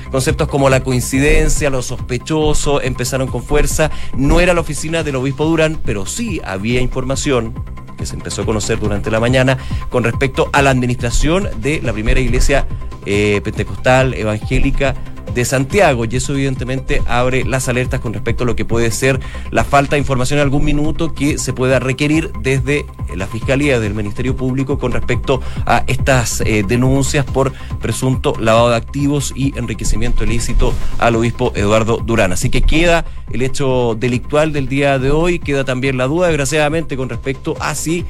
conceptos 0.09 0.47
como 0.47 0.69
la 0.69 0.81
coincidencia, 0.81 1.69
lo 1.69 1.81
sospechoso, 1.81 2.81
empezaron 2.81 3.27
con 3.27 3.43
fuerza. 3.43 3.91
No 4.15 4.39
era 4.39 4.53
la 4.53 4.61
oficina 4.61 5.03
del 5.03 5.17
obispo 5.17 5.43
Durán, 5.43 5.77
pero 5.83 6.05
sí 6.05 6.39
había 6.45 6.79
información 6.79 7.53
que 7.97 8.05
se 8.05 8.15
empezó 8.15 8.43
a 8.43 8.45
conocer 8.45 8.79
durante 8.79 9.11
la 9.11 9.19
mañana 9.19 9.57
con 9.89 10.05
respecto 10.05 10.49
a 10.53 10.61
la 10.61 10.69
administración 10.69 11.49
de 11.57 11.81
la 11.81 11.91
primera 11.91 12.21
iglesia 12.21 12.65
eh, 13.05 13.41
pentecostal 13.43 14.13
evangélica 14.13 14.95
de 15.33 15.45
Santiago 15.45 16.05
y 16.05 16.15
eso 16.15 16.33
evidentemente 16.33 17.01
abre 17.07 17.43
las 17.43 17.67
alertas 17.69 17.99
con 17.99 18.13
respecto 18.13 18.43
a 18.43 18.47
lo 18.47 18.55
que 18.55 18.65
puede 18.65 18.91
ser 18.91 19.19
la 19.51 19.63
falta 19.63 19.95
de 19.95 19.99
información 19.99 20.39
en 20.39 20.43
algún 20.43 20.63
minuto 20.63 21.13
que 21.13 21.37
se 21.37 21.53
pueda 21.53 21.79
requerir 21.79 22.31
desde 22.41 22.85
la 23.15 23.27
Fiscalía 23.27 23.79
del 23.79 23.93
Ministerio 23.93 24.35
Público 24.35 24.77
con 24.79 24.91
respecto 24.91 25.41
a 25.65 25.83
estas 25.87 26.41
eh, 26.41 26.63
denuncias 26.67 27.25
por 27.25 27.53
presunto 27.81 28.33
lavado 28.39 28.69
de 28.69 28.75
activos 28.75 29.33
y 29.35 29.57
enriquecimiento 29.57 30.23
ilícito 30.23 30.73
al 30.97 31.15
obispo 31.15 31.51
Eduardo 31.55 31.97
Durán. 31.97 32.31
Así 32.31 32.49
que 32.49 32.61
queda 32.61 33.05
el 33.31 33.41
hecho 33.41 33.95
delictual 33.99 34.53
del 34.53 34.67
día 34.67 34.99
de 34.99 35.11
hoy, 35.11 35.39
queda 35.39 35.63
también 35.63 35.97
la 35.97 36.07
duda 36.07 36.27
desgraciadamente 36.27 36.97
con 36.97 37.09
respecto 37.09 37.55
a 37.59 37.75
si 37.75 38.05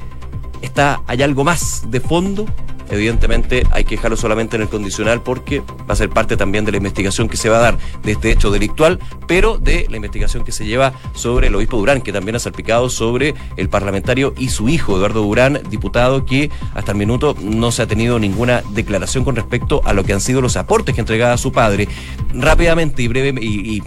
está, 0.60 1.02
hay 1.06 1.22
algo 1.22 1.44
más 1.44 1.90
de 1.90 2.00
fondo 2.00 2.46
evidentemente 2.92 3.66
hay 3.72 3.84
que 3.84 3.96
dejarlo 3.96 4.16
solamente 4.16 4.56
en 4.56 4.62
el 4.62 4.68
condicional 4.68 5.22
porque 5.22 5.60
va 5.60 5.94
a 5.94 5.96
ser 5.96 6.10
parte 6.10 6.36
también 6.36 6.64
de 6.64 6.72
la 6.72 6.76
investigación 6.76 7.28
que 7.28 7.36
se 7.36 7.48
va 7.48 7.58
a 7.58 7.60
dar 7.60 7.78
de 8.02 8.12
este 8.12 8.30
hecho 8.30 8.50
delictual, 8.50 9.00
pero 9.26 9.58
de 9.58 9.86
la 9.90 9.96
investigación 9.96 10.44
que 10.44 10.52
se 10.52 10.66
lleva 10.66 10.92
sobre 11.14 11.48
el 11.48 11.54
obispo 11.54 11.78
Durán, 11.78 12.02
que 12.02 12.12
también 12.12 12.36
ha 12.36 12.38
salpicado 12.38 12.90
sobre 12.90 13.34
el 13.56 13.68
parlamentario 13.68 14.34
y 14.36 14.50
su 14.50 14.68
hijo, 14.68 14.96
Eduardo 14.96 15.22
Durán, 15.22 15.60
diputado, 15.70 16.24
que 16.24 16.50
hasta 16.74 16.92
el 16.92 16.98
minuto 16.98 17.34
no 17.40 17.72
se 17.72 17.82
ha 17.82 17.86
tenido 17.86 18.18
ninguna 18.18 18.62
declaración 18.70 19.24
con 19.24 19.36
respecto 19.36 19.80
a 19.84 19.92
lo 19.92 20.04
que 20.04 20.12
han 20.12 20.20
sido 20.20 20.40
los 20.40 20.56
aportes 20.56 20.94
que 20.94 21.00
entregaba 21.00 21.36
su 21.38 21.50
padre. 21.50 21.88
Rápidamente 22.34 23.02
y 23.02 23.08
breve 23.08 23.34
y 23.40 23.82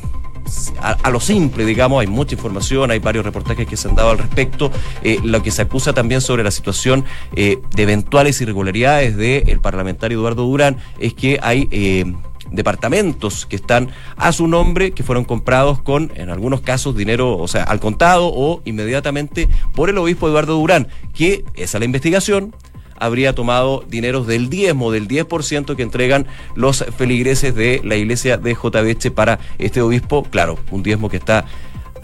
a, 0.79 1.10
lo 1.10 1.19
simple, 1.19 1.65
digamos, 1.65 2.01
hay 2.01 2.08
mucha 2.08 2.36
información, 2.36 2.91
hay 2.91 2.99
varios 2.99 3.25
reportajes 3.25 3.67
que 3.67 3.77
se 3.77 3.88
han 3.88 3.95
dado 3.95 4.12
al 4.12 4.17
respecto. 4.17 4.71
Eh, 5.03 5.19
lo 5.23 5.41
que 5.41 5.51
se 5.51 5.63
acusa 5.63 5.93
también 5.93 6.21
sobre 6.21 6.43
la 6.43 6.51
situación 6.51 7.05
eh, 7.36 7.60
de 7.75 7.84
eventuales 7.84 8.39
irregularidades 8.41 9.17
del 9.17 9.60
parlamentario 9.60 10.19
Eduardo 10.19 10.43
Durán 10.43 10.77
es 10.99 11.13
que 11.13 11.39
hay 11.41 11.67
eh, 11.71 12.05
departamentos 12.51 13.45
que 13.45 13.55
están 13.55 13.89
a 14.17 14.31
su 14.31 14.47
nombre, 14.47 14.91
que 14.91 15.03
fueron 15.03 15.25
comprados 15.25 15.81
con, 15.81 16.12
en 16.15 16.29
algunos 16.29 16.62
casos, 16.62 16.95
dinero, 16.95 17.38
o 17.38 17.47
sea, 17.47 17.63
al 17.63 17.79
contado 17.79 18.31
o 18.34 18.62
inmediatamente 18.65 19.49
por 19.73 19.89
el 19.89 19.97
obispo 19.97 20.27
Eduardo 20.27 20.55
Durán, 20.55 20.88
que 21.13 21.45
esa 21.55 21.77
es 21.77 21.79
la 21.79 21.86
investigación 21.86 22.53
habría 22.97 23.34
tomado 23.34 23.84
dineros 23.88 24.27
del 24.27 24.49
diezmo, 24.49 24.91
del 24.91 25.08
10% 25.08 25.75
que 25.75 25.84
entregan 25.84 26.27
los 26.55 26.86
feligreses 26.97 27.55
de 27.55 27.81
la 27.84 27.95
iglesia 27.95 28.38
de 28.38 28.53
JBH 28.53 29.12
para 29.12 29.39
este 29.58 29.81
obispo. 29.81 30.23
Claro, 30.23 30.58
un 30.71 30.84
diezmo 30.84 31.10
que 31.10 31.17
está 31.17 31.45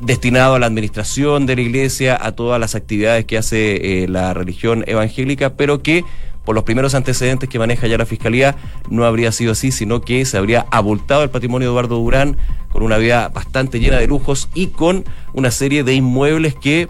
destinado 0.02 0.56
a 0.56 0.60
la 0.60 0.66
administración 0.66 1.46
de 1.46 1.56
la 1.56 1.62
iglesia, 1.62 2.18
a 2.20 2.32
todas 2.34 2.60
las 2.60 2.76
actividades 2.76 3.26
que 3.26 3.38
hace 3.38 4.04
eh, 4.04 4.08
la 4.08 4.34
religión 4.34 4.84
evangélica, 4.88 5.56
pero 5.56 5.82
que 5.84 6.04
por 6.44 6.56
los 6.56 6.64
primeros 6.64 6.96
antecedentes 6.96 7.48
que 7.50 7.60
maneja 7.60 7.88
ya 7.88 7.98
la 7.98 8.06
Fiscalía, 8.06 8.56
no 8.90 9.06
habría 9.06 9.32
sido 9.32 9.52
así, 9.52 9.72
sino 9.72 10.02
que 10.02 10.26
se 10.26 10.38
habría 10.38 10.66
abultado 10.72 11.24
el 11.24 11.30
patrimonio 11.30 11.68
de 11.68 11.74
Eduardo 11.74 11.98
Durán 11.98 12.38
con 12.72 12.84
una 12.84 12.98
vida 12.98 13.30
bastante 13.30 13.80
llena 13.80 13.98
de 13.98 14.08
lujos 14.08 14.50
y 14.56 14.68
con 14.68 15.06
una 15.34 15.52
serie 15.52 15.84
de 15.84 15.94
inmuebles 15.94 16.56
que 16.56 16.88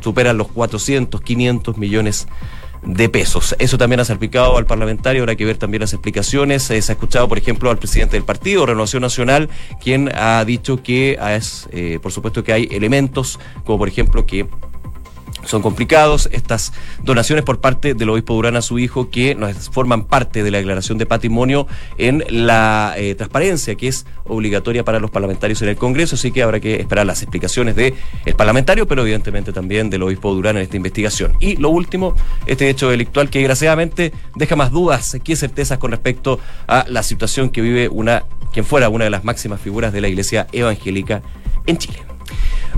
superan 0.00 0.38
los 0.38 0.48
400, 0.48 1.20
500 1.20 1.76
millones 1.76 2.26
de 2.26 2.32
de 2.82 3.08
pesos. 3.08 3.54
Eso 3.58 3.78
también 3.78 4.00
ha 4.00 4.04
salpicado 4.04 4.56
al 4.56 4.66
parlamentario, 4.66 5.22
habrá 5.22 5.36
que 5.36 5.44
ver 5.44 5.56
también 5.56 5.80
las 5.80 5.92
explicaciones. 5.92 6.70
Eh, 6.70 6.82
se 6.82 6.92
ha 6.92 6.94
escuchado, 6.94 7.28
por 7.28 7.38
ejemplo, 7.38 7.70
al 7.70 7.78
presidente 7.78 8.16
del 8.16 8.24
partido, 8.24 8.66
Renovación 8.66 9.02
Nacional, 9.02 9.48
quien 9.80 10.10
ha 10.14 10.44
dicho 10.44 10.82
que 10.82 11.18
es, 11.36 11.68
eh, 11.72 11.98
por 12.02 12.12
supuesto, 12.12 12.42
que 12.44 12.52
hay 12.52 12.68
elementos, 12.70 13.38
como 13.64 13.78
por 13.78 13.88
ejemplo 13.88 14.26
que 14.26 14.46
son 15.44 15.62
complicados. 15.62 16.28
Estas 16.32 16.72
donaciones 17.02 17.44
por 17.44 17.60
parte 17.60 17.94
del 17.94 18.10
obispo 18.10 18.34
Durán 18.34 18.56
a 18.56 18.62
su 18.62 18.78
hijo 18.78 19.10
que 19.10 19.36
forman 19.70 20.04
parte 20.04 20.42
de 20.42 20.50
la 20.50 20.58
declaración 20.58 20.98
de 20.98 21.06
patrimonio 21.06 21.66
en 21.98 22.24
la 22.28 22.94
eh, 22.96 23.14
transparencia 23.14 23.74
que 23.74 23.88
es 23.88 24.06
obligatoria 24.24 24.84
para 24.84 25.00
los 25.00 25.10
parlamentarios 25.10 25.60
en 25.62 25.68
el 25.68 25.76
Congreso, 25.76 26.14
así 26.14 26.32
que 26.32 26.42
habrá 26.42 26.60
que 26.60 26.76
esperar 26.76 27.06
las 27.06 27.22
explicaciones 27.22 27.76
del 27.76 27.94
el 28.24 28.34
parlamentario, 28.34 28.86
pero 28.86 29.02
evidentemente 29.02 29.52
también 29.52 29.90
del 29.90 30.02
obispo 30.02 30.34
Durán 30.34 30.56
en 30.56 30.62
esta 30.62 30.76
investigación. 30.76 31.34
Y 31.40 31.56
lo 31.56 31.70
último, 31.70 32.14
este 32.46 32.68
hecho 32.68 32.90
delictual 32.90 33.30
que 33.30 33.38
desgraciadamente 33.38 34.12
deja 34.36 34.56
más 34.56 34.70
dudas 34.70 35.16
que 35.22 35.36
certezas 35.36 35.78
con 35.78 35.90
respecto 35.90 36.38
a 36.66 36.84
la 36.88 37.02
situación 37.02 37.50
que 37.50 37.60
vive 37.60 37.88
una 37.88 38.24
quien 38.52 38.64
fuera 38.64 38.88
una 38.88 39.04
de 39.04 39.10
las 39.10 39.24
máximas 39.24 39.60
figuras 39.60 39.92
de 39.92 40.00
la 40.00 40.08
Iglesia 40.08 40.46
evangélica 40.52 41.22
en 41.66 41.78
Chile. 41.78 42.02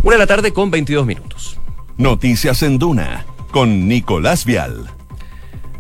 Una 0.03 0.15
de 0.15 0.19
la 0.19 0.27
tarde 0.27 0.53
con 0.53 0.71
22 0.71 1.05
minutos. 1.05 1.59
Noticias 1.97 2.65
en 2.65 2.79
Duna 2.79 3.25
con 3.53 3.87
Nicolás 3.87 4.45
Vial. 4.45 4.91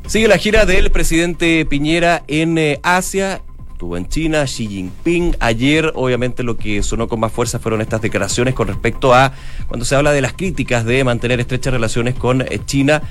Sigue 0.06 0.28
la 0.28 0.38
gira 0.38 0.64
del 0.64 0.92
presidente 0.92 1.66
Piñera 1.66 2.22
en 2.28 2.56
eh, 2.56 2.78
Asia. 2.84 3.42
Estuvo 3.72 3.96
en 3.96 4.06
China, 4.06 4.44
Xi 4.44 4.68
Jinping. 4.68 5.36
Ayer, 5.40 5.90
obviamente, 5.96 6.44
lo 6.44 6.56
que 6.56 6.84
sonó 6.84 7.08
con 7.08 7.18
más 7.18 7.32
fuerza 7.32 7.58
fueron 7.58 7.80
estas 7.80 8.00
declaraciones 8.00 8.54
con 8.54 8.68
respecto 8.68 9.12
a 9.12 9.32
cuando 9.66 9.84
se 9.84 9.96
habla 9.96 10.12
de 10.12 10.20
las 10.20 10.34
críticas 10.34 10.84
de 10.84 11.02
mantener 11.02 11.40
estrechas 11.40 11.72
relaciones 11.72 12.14
con 12.14 12.42
eh, 12.42 12.60
China. 12.64 13.02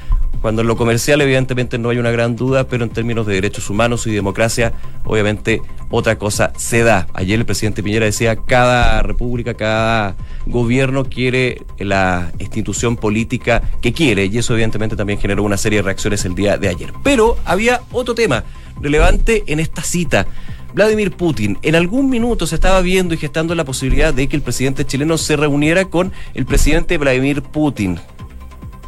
Cuando 0.41 0.61
en 0.61 0.67
lo 0.67 0.75
comercial, 0.75 1.21
evidentemente, 1.21 1.77
no 1.77 1.89
hay 1.89 1.97
una 1.97 2.11
gran 2.11 2.35
duda, 2.35 2.65
pero 2.65 2.83
en 2.83 2.89
términos 2.89 3.25
de 3.25 3.35
derechos 3.35 3.69
humanos 3.69 4.05
y 4.07 4.11
democracia, 4.11 4.73
obviamente, 5.05 5.61
otra 5.89 6.17
cosa 6.17 6.51
se 6.57 6.83
da. 6.83 7.07
Ayer 7.13 7.39
el 7.39 7.45
presidente 7.45 7.81
Piñera 7.81 8.05
decía, 8.05 8.35
cada 8.35 9.01
república, 9.03 9.53
cada 9.53 10.15
gobierno 10.45 11.05
quiere 11.05 11.61
la 11.77 12.31
institución 12.39 12.97
política 12.97 13.61
que 13.81 13.93
quiere, 13.93 14.25
y 14.25 14.37
eso 14.37 14.53
evidentemente 14.53 14.95
también 14.95 15.19
generó 15.19 15.43
una 15.43 15.57
serie 15.57 15.79
de 15.79 15.83
reacciones 15.83 16.25
el 16.25 16.35
día 16.35 16.57
de 16.57 16.67
ayer. 16.67 16.91
Pero 17.03 17.37
había 17.45 17.81
otro 17.91 18.13
tema 18.13 18.43
relevante 18.81 19.43
en 19.47 19.59
esta 19.59 19.81
cita. 19.81 20.27
Vladimir 20.73 21.11
Putin, 21.11 21.59
en 21.61 21.75
algún 21.75 22.09
minuto 22.09 22.47
se 22.47 22.55
estaba 22.55 22.81
viendo 22.81 23.13
y 23.13 23.17
gestando 23.17 23.53
la 23.53 23.63
posibilidad 23.63 24.13
de 24.13 24.27
que 24.27 24.35
el 24.35 24.41
presidente 24.41 24.85
chileno 24.85 25.17
se 25.19 25.35
reuniera 25.35 25.85
con 25.85 26.11
el 26.33 26.45
presidente 26.45 26.97
Vladimir 26.97 27.43
Putin. 27.43 27.99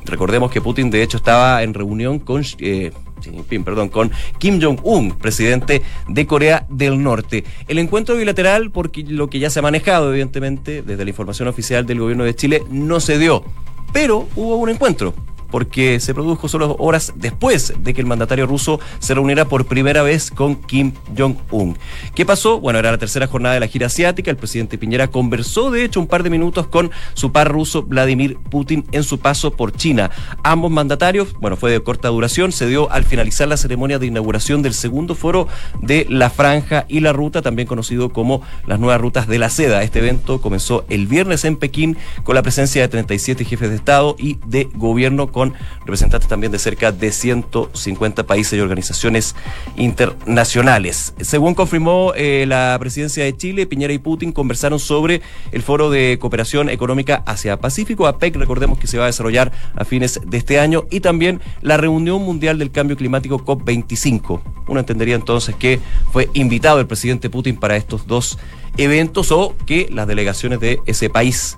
Recordemos 0.06 0.52
que 0.52 0.62
Putin 0.62 0.90
de 0.90 1.04
hecho 1.04 1.18
estaba 1.18 1.64
en 1.64 1.74
reunión 1.74 2.20
con 2.20 2.44
eh, 2.60 2.92
perdón, 3.64 3.90
con 3.90 4.12
Kim 4.38 4.62
Jong-un, 4.62 5.18
presidente 5.18 5.82
de 6.08 6.28
Corea 6.28 6.66
del 6.70 7.02
Norte. 7.02 7.44
El 7.68 7.80
encuentro 7.80 8.16
bilateral, 8.16 8.72
porque 8.72 9.04
lo 9.04 9.30
que 9.30 9.40
ya 9.40 9.50
se 9.50 9.60
ha 9.60 9.62
manejado, 9.62 10.12
evidentemente, 10.12 10.82
desde 10.82 11.04
la 11.04 11.10
información 11.10 11.48
oficial 11.48 11.86
del 11.86 12.00
gobierno 12.00 12.24
de 12.24 12.36
Chile, 12.36 12.64
no 12.70 13.00
se 13.00 13.18
dio. 13.18 13.44
Pero 13.94 14.28
hubo 14.36 14.56
un 14.58 14.70
encuentro 14.70 15.14
porque 15.56 16.02
se 16.02 16.14
produjo 16.14 16.50
solo 16.50 16.76
horas 16.80 17.14
después 17.16 17.76
de 17.80 17.94
que 17.94 18.02
el 18.02 18.08
mandatario 18.08 18.46
ruso 18.46 18.82
se 19.00 19.14
reuniera 19.14 19.46
por 19.46 19.68
primera 19.68 20.04
vez 20.04 20.30
con 20.30 20.56
Kim 20.56 20.92
Jong-un. 21.18 21.78
¿Qué 22.14 22.26
pasó? 22.26 22.60
Bueno, 22.60 22.80
era 22.80 22.92
la 22.92 22.98
tercera 22.98 23.26
jornada 23.26 23.54
de 23.54 23.62
la 23.62 23.68
gira 23.68 23.88
asiática. 23.88 24.30
El 24.30 24.36
presidente 24.36 24.78
Piñera 24.78 25.08
conversó, 25.08 25.72
de 25.72 25.86
hecho, 25.86 26.02
un 26.02 26.08
par 26.08 26.24
de 26.24 26.30
minutos 26.30 26.68
con 26.68 26.92
su 27.14 27.32
par 27.32 27.50
ruso 27.50 27.84
Vladimir 27.84 28.38
Putin 28.52 28.84
en 28.92 29.06
su 29.06 29.20
paso 29.20 29.54
por 29.54 29.72
China. 29.72 30.12
Ambos 30.44 30.72
mandatarios, 30.72 31.32
bueno, 31.40 31.56
fue 31.56 31.72
de 31.72 31.80
corta 31.80 32.10
duración, 32.10 32.52
se 32.52 32.68
dio 32.68 32.92
al 32.92 33.06
finalizar 33.06 33.48
la 33.48 33.56
ceremonia 33.56 33.98
de 33.98 34.08
inauguración 34.08 34.62
del 34.62 34.74
segundo 34.74 35.16
foro 35.16 35.48
de 35.82 36.06
la 36.10 36.30
Franja 36.30 36.84
y 36.90 37.00
la 37.00 37.14
Ruta, 37.14 37.42
también 37.42 37.66
conocido 37.66 38.10
como 38.10 38.42
las 38.68 38.82
nuevas 38.82 39.00
rutas 39.00 39.26
de 39.26 39.40
la 39.40 39.50
seda. 39.50 39.84
Este 39.84 40.00
evento 40.00 40.42
comenzó 40.42 40.84
el 40.90 41.08
viernes 41.08 41.46
en 41.46 41.56
Pekín 41.56 41.96
con 42.26 42.36
la 42.36 42.42
presencia 42.42 42.82
de 42.82 42.90
37 42.90 43.46
jefes 43.46 43.70
de 43.70 43.78
Estado 43.78 44.18
y 44.20 44.38
de 44.46 44.68
gobierno 44.76 45.32
con 45.32 45.45
representantes 45.80 46.28
también 46.28 46.52
de 46.52 46.60
cerca 46.60 46.92
de 46.92 47.12
150 47.12 48.24
países 48.24 48.58
y 48.58 48.62
organizaciones 48.62 49.36
internacionales. 49.76 51.14
Según 51.22 51.54
confirmó 51.54 52.14
eh, 52.16 52.46
la 52.48 52.78
presidencia 52.80 53.24
de 53.24 53.36
Chile, 53.36 53.66
Piñera 53.68 53.94
y 53.94 54.00
Putin 54.00 54.32
conversaron 54.32 54.80
sobre 54.80 55.22
el 55.52 55.62
Foro 55.62 55.90
de 55.90 56.18
Cooperación 56.20 56.70
Económica 56.70 57.24
Asia-Pacífico, 57.26 58.08
APEC, 58.08 58.36
recordemos 58.36 58.80
que 58.80 58.88
se 58.88 58.98
va 58.98 59.06
a 59.06 59.08
desarrollar 59.08 59.52
a 59.76 59.86
fines 59.86 60.20
de 60.26 60.38
este 60.38 60.60
año, 60.60 60.86
y 60.90 61.00
también 61.00 61.42
la 61.62 61.78
Reunión 61.78 62.22
Mundial 62.22 62.58
del 62.58 62.72
Cambio 62.72 62.98
Climático 62.98 63.44
COP25. 63.44 64.42
Uno 64.68 64.80
entendería 64.80 65.16
entonces 65.16 65.56
que 65.56 65.80
fue 66.12 66.30
invitado 66.34 66.80
el 66.80 66.88
presidente 66.88 67.30
Putin 67.30 67.58
para 67.58 67.76
estos 67.76 68.08
dos 68.08 68.38
eventos 68.78 69.32
o 69.32 69.56
que 69.66 69.88
las 69.92 70.08
delegaciones 70.08 70.60
de 70.60 70.80
ese 70.86 71.10
país 71.10 71.58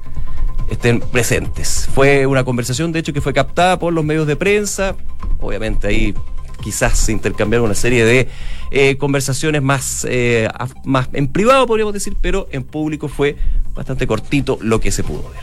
estén 0.69 0.99
presentes. 0.99 1.89
Fue 1.93 2.25
una 2.25 2.43
conversación, 2.43 2.91
de 2.91 2.99
hecho, 2.99 3.13
que 3.13 3.21
fue 3.21 3.33
captada 3.33 3.79
por 3.79 3.93
los 3.93 4.03
medios 4.03 4.27
de 4.27 4.35
prensa. 4.35 4.95
Obviamente 5.39 5.87
ahí 5.87 6.13
quizás 6.61 6.97
se 6.97 7.11
intercambiaron 7.11 7.65
una 7.65 7.75
serie 7.75 8.03
de 8.03 8.27
eh, 8.71 8.97
conversaciones 8.97 9.61
más, 9.61 10.05
eh, 10.09 10.49
más 10.83 11.09
en 11.13 11.27
privado, 11.27 11.67
podríamos 11.67 11.93
decir, 11.93 12.17
pero 12.19 12.47
en 12.51 12.63
público 12.63 13.07
fue 13.07 13.37
bastante 13.73 14.07
cortito 14.07 14.57
lo 14.61 14.79
que 14.79 14.91
se 14.91 15.03
pudo 15.03 15.29
ver. 15.29 15.41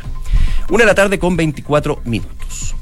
Una 0.71 0.81
de 0.81 0.87
la 0.87 0.95
tarde 0.95 1.19
con 1.19 1.37
24 1.37 2.01
minutos. 2.05 2.75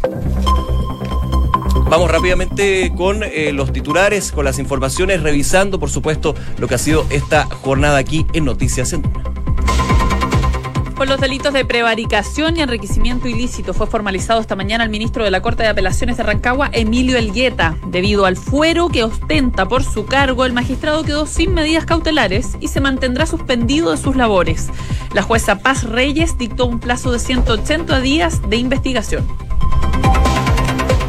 Vamos 1.89 2.11
rápidamente 2.11 2.91
con 2.97 3.23
eh, 3.23 3.53
los 3.53 3.73
titulares, 3.73 4.33
con 4.33 4.45
las 4.45 4.59
informaciones, 4.59 5.23
revisando, 5.23 5.79
por 5.79 5.91
supuesto, 5.91 6.35
lo 6.59 6.67
que 6.67 6.75
ha 6.75 6.79
sido 6.79 7.07
esta 7.11 7.45
jornada 7.45 7.99
aquí 7.99 8.27
en 8.33 8.47
Noticias 8.47 8.93
en 8.95 9.03
por 11.03 11.09
los 11.09 11.21
delitos 11.21 11.53
de 11.53 11.65
prevaricación 11.65 12.57
y 12.57 12.61
enriquecimiento 12.61 13.27
ilícito 13.27 13.75
fue 13.75 13.89
formalizado 13.89 14.41
esta 14.41 14.55
mañana 14.55 14.85
el 14.85 14.91
ministro 14.91 15.25
de 15.25 15.33
la 15.33 15.43
Corte 15.43 15.65
de 15.65 15.69
Apelaciones 15.69 16.17
de 16.17 16.23
Rancagua, 16.23 16.71
Emilio 16.73 17.19
Elgueta. 17.19 17.77
Debido 17.89 18.25
al 18.25 18.37
fuero 18.37 18.87
que 18.87 19.03
ostenta 19.03 19.67
por 19.67 19.83
su 19.83 20.07
cargo, 20.07 20.45
el 20.45 20.53
magistrado 20.53 21.03
quedó 21.03 21.27
sin 21.27 21.55
medidas 21.55 21.87
cautelares 21.87 22.57
y 22.61 22.69
se 22.69 22.81
mantendrá 22.81 23.27
suspendido 23.27 23.91
de 23.91 23.97
sus 23.97 24.15
labores. 24.15 24.69
La 25.13 25.23
jueza 25.23 25.59
Paz 25.59 25.83
Reyes 25.83 26.39
dictó 26.39 26.67
un 26.67 26.79
plazo 26.79 27.11
de 27.11 27.19
180 27.19 27.99
días 27.99 28.41
de 28.49 28.59
investigación. 28.59 29.27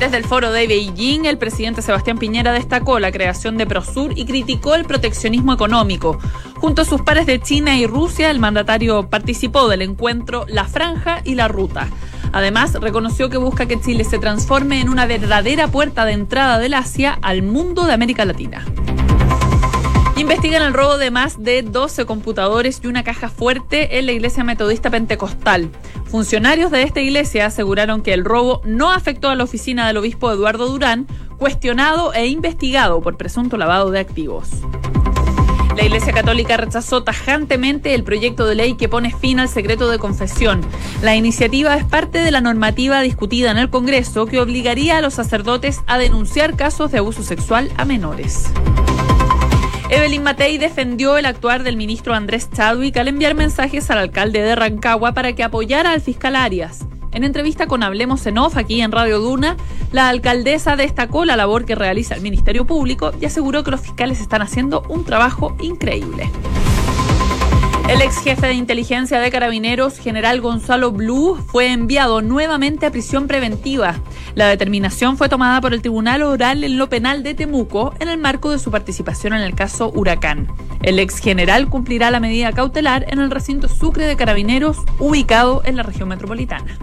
Desde 0.03 0.17
el 0.17 0.25
foro 0.25 0.51
de 0.51 0.67
Beijing, 0.67 1.23
el 1.23 1.37
presidente 1.37 1.81
Sebastián 1.81 2.17
Piñera 2.17 2.51
destacó 2.51 2.99
la 2.99 3.09
creación 3.09 3.55
de 3.55 3.65
Prosur 3.65 4.11
y 4.17 4.25
criticó 4.25 4.75
el 4.75 4.83
proteccionismo 4.83 5.53
económico. 5.53 6.19
Junto 6.55 6.81
a 6.81 6.85
sus 6.85 7.01
pares 7.01 7.25
de 7.25 7.39
China 7.39 7.77
y 7.77 7.87
Rusia, 7.87 8.29
el 8.29 8.37
mandatario 8.37 9.09
participó 9.09 9.69
del 9.69 9.81
encuentro 9.81 10.43
La 10.49 10.65
Franja 10.65 11.21
y 11.23 11.35
la 11.35 11.47
Ruta. 11.47 11.87
Además, 12.33 12.73
reconoció 12.73 13.29
que 13.29 13.37
busca 13.37 13.65
que 13.65 13.79
Chile 13.79 14.03
se 14.03 14.19
transforme 14.19 14.81
en 14.81 14.89
una 14.89 15.05
verdadera 15.05 15.69
puerta 15.69 16.03
de 16.03 16.11
entrada 16.11 16.59
del 16.59 16.73
Asia 16.73 17.17
al 17.21 17.41
mundo 17.41 17.85
de 17.85 17.93
América 17.93 18.25
Latina. 18.25 18.65
Investigan 20.23 20.63
el 20.63 20.73
robo 20.73 20.97
de 20.97 21.11
más 21.11 21.43
de 21.43 21.63
12 21.63 22.05
computadores 22.05 22.79
y 22.81 22.87
una 22.87 23.03
caja 23.03 23.27
fuerte 23.27 23.99
en 23.99 24.05
la 24.05 24.13
iglesia 24.13 24.45
metodista 24.45 24.89
pentecostal. 24.89 25.69
Funcionarios 26.05 26.71
de 26.71 26.83
esta 26.83 27.01
iglesia 27.01 27.47
aseguraron 27.47 28.01
que 28.01 28.13
el 28.13 28.23
robo 28.23 28.61
no 28.63 28.89
afectó 28.89 29.27
a 29.27 29.35
la 29.35 29.43
oficina 29.43 29.85
del 29.85 29.97
obispo 29.97 30.31
Eduardo 30.31 30.69
Durán, 30.69 31.07
cuestionado 31.37 32.13
e 32.13 32.27
investigado 32.27 33.01
por 33.01 33.17
presunto 33.17 33.57
lavado 33.57 33.91
de 33.91 33.99
activos. 33.99 34.49
La 35.75 35.83
Iglesia 35.83 36.13
Católica 36.13 36.55
rechazó 36.55 37.03
tajantemente 37.03 37.93
el 37.93 38.05
proyecto 38.05 38.45
de 38.45 38.55
ley 38.55 38.75
que 38.75 38.87
pone 38.87 39.11
fin 39.11 39.41
al 39.41 39.49
secreto 39.49 39.89
de 39.89 39.99
confesión. 39.99 40.61
La 41.01 41.17
iniciativa 41.17 41.75
es 41.75 41.83
parte 41.83 42.19
de 42.19 42.31
la 42.31 42.39
normativa 42.39 43.01
discutida 43.01 43.51
en 43.51 43.57
el 43.57 43.69
Congreso 43.69 44.25
que 44.25 44.39
obligaría 44.39 44.99
a 44.99 45.01
los 45.01 45.15
sacerdotes 45.15 45.81
a 45.85 45.97
denunciar 45.97 46.55
casos 46.55 46.91
de 46.91 46.99
abuso 46.99 47.23
sexual 47.23 47.69
a 47.75 47.83
menores. 47.83 48.53
Evelyn 49.89 50.23
Matei 50.23 50.57
defendió 50.57 51.17
el 51.17 51.25
actuar 51.25 51.63
del 51.63 51.77
ministro 51.77 52.13
Andrés 52.13 52.49
Chadwick 52.51 52.97
al 52.97 53.09
enviar 53.09 53.35
mensajes 53.35 53.89
al 53.91 53.97
alcalde 53.97 54.41
de 54.41 54.55
Rancagua 54.55 55.13
para 55.13 55.33
que 55.33 55.43
apoyara 55.43 55.91
al 55.91 56.01
fiscal 56.01 56.35
Arias. 56.35 56.85
En 57.11 57.23
entrevista 57.23 57.67
con 57.67 57.83
Hablemos 57.83 58.25
en 58.25 58.39
Off 58.39 58.57
aquí 58.57 58.81
en 58.81 58.91
Radio 58.91 59.19
Duna, 59.19 59.55
la 59.91 60.09
alcaldesa 60.09 60.75
destacó 60.75 61.25
la 61.25 61.35
labor 61.35 61.65
que 61.65 61.75
realiza 61.75 62.15
el 62.15 62.21
Ministerio 62.21 62.65
Público 62.65 63.11
y 63.21 63.25
aseguró 63.25 63.63
que 63.63 63.71
los 63.71 63.81
fiscales 63.81 64.19
están 64.19 64.41
haciendo 64.41 64.83
un 64.89 65.05
trabajo 65.05 65.55
increíble. 65.61 66.31
El 67.89 68.01
ex 68.01 68.23
jefe 68.23 68.47
de 68.47 68.53
inteligencia 68.53 69.19
de 69.19 69.29
carabineros, 69.29 69.97
general 69.97 70.39
Gonzalo 70.39 70.91
Blue, 70.91 71.35
fue 71.47 71.71
enviado 71.71 72.21
nuevamente 72.21 72.85
a 72.85 72.91
prisión 72.91 73.27
preventiva. 73.27 73.95
La 74.35 74.47
determinación 74.47 75.17
fue 75.17 75.29
tomada 75.29 75.59
por 75.59 75.73
el 75.73 75.81
Tribunal 75.81 76.23
Oral 76.23 76.63
en 76.63 76.77
lo 76.77 76.89
Penal 76.89 77.23
de 77.23 77.33
Temuco 77.33 77.93
en 77.99 78.07
el 78.07 78.17
marco 78.17 78.51
de 78.51 78.59
su 78.59 78.71
participación 78.71 79.33
en 79.33 79.41
el 79.41 79.53
caso 79.53 79.91
Huracán. 79.93 80.47
El 80.81 80.97
ex 80.97 81.19
general 81.19 81.69
cumplirá 81.69 82.09
la 82.09 82.21
medida 82.21 82.53
cautelar 82.53 83.05
en 83.09 83.19
el 83.19 83.29
recinto 83.29 83.67
Sucre 83.67 84.07
de 84.07 84.15
Carabineros, 84.15 84.77
ubicado 84.97 85.61
en 85.65 85.75
la 85.75 85.83
región 85.83 86.07
metropolitana. 86.07 86.77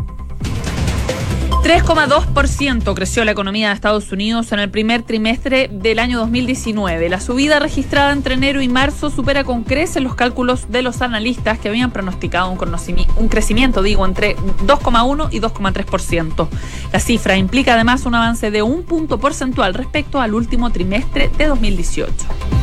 3,2% 1.71 2.95
creció 2.97 3.25
la 3.25 3.31
economía 3.31 3.69
de 3.69 3.75
Estados 3.75 4.11
Unidos 4.11 4.51
en 4.51 4.59
el 4.59 4.71
primer 4.71 5.05
trimestre 5.05 5.71
del 5.73 6.01
año 6.01 6.19
2019. 6.19 7.09
La 7.09 7.21
subida 7.21 7.61
registrada 7.61 8.11
entre 8.11 8.35
enero 8.35 8.61
y 8.61 8.67
marzo 8.67 9.09
supera 9.09 9.45
con 9.45 9.63
creces 9.63 10.03
los 10.03 10.17
cálculos 10.17 10.73
de 10.73 10.83
los 10.83 11.01
analistas 11.01 11.61
que 11.61 11.69
habían 11.69 11.93
pronosticado 11.93 12.51
un, 12.51 13.29
crecimiento, 13.29 13.85
digo, 13.85 14.05
entre 14.05 14.37
2,1 14.37 15.29
y 15.31 15.39
2,3%. 15.39 16.49
La 16.93 16.99
cifra 16.99 17.37
implica 17.37 17.75
además 17.75 18.05
un 18.05 18.17
avance 18.17 18.51
de 18.51 18.63
un 18.63 18.83
punto 18.83 19.21
porcentual 19.21 19.75
respecto 19.75 20.21
al 20.21 20.35
último 20.35 20.71
trimestre 20.71 21.31
de 21.39 21.47
2018. 21.47 22.60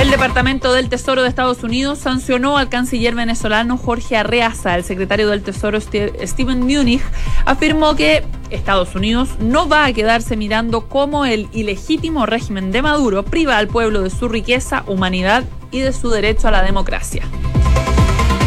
El 0.00 0.10
Departamento 0.10 0.72
del 0.72 0.88
Tesoro 0.88 1.22
de 1.22 1.28
Estados 1.28 1.62
Unidos 1.62 1.98
sancionó 1.98 2.56
al 2.56 2.70
canciller 2.70 3.14
venezolano 3.14 3.76
Jorge 3.76 4.16
Arreaza. 4.16 4.74
El 4.74 4.82
secretario 4.82 5.28
del 5.28 5.42
Tesoro 5.42 5.78
Steven 5.78 6.60
Munich 6.60 7.02
afirmó 7.44 7.94
que 7.94 8.24
Estados 8.48 8.94
Unidos 8.94 9.28
no 9.40 9.68
va 9.68 9.84
a 9.84 9.92
quedarse 9.92 10.38
mirando 10.38 10.88
cómo 10.88 11.26
el 11.26 11.50
ilegítimo 11.52 12.24
régimen 12.24 12.72
de 12.72 12.80
Maduro 12.80 13.26
priva 13.26 13.58
al 13.58 13.68
pueblo 13.68 14.00
de 14.00 14.08
su 14.08 14.30
riqueza, 14.30 14.84
humanidad 14.86 15.44
y 15.70 15.80
de 15.80 15.92
su 15.92 16.08
derecho 16.08 16.48
a 16.48 16.50
la 16.50 16.62
democracia. 16.62 17.24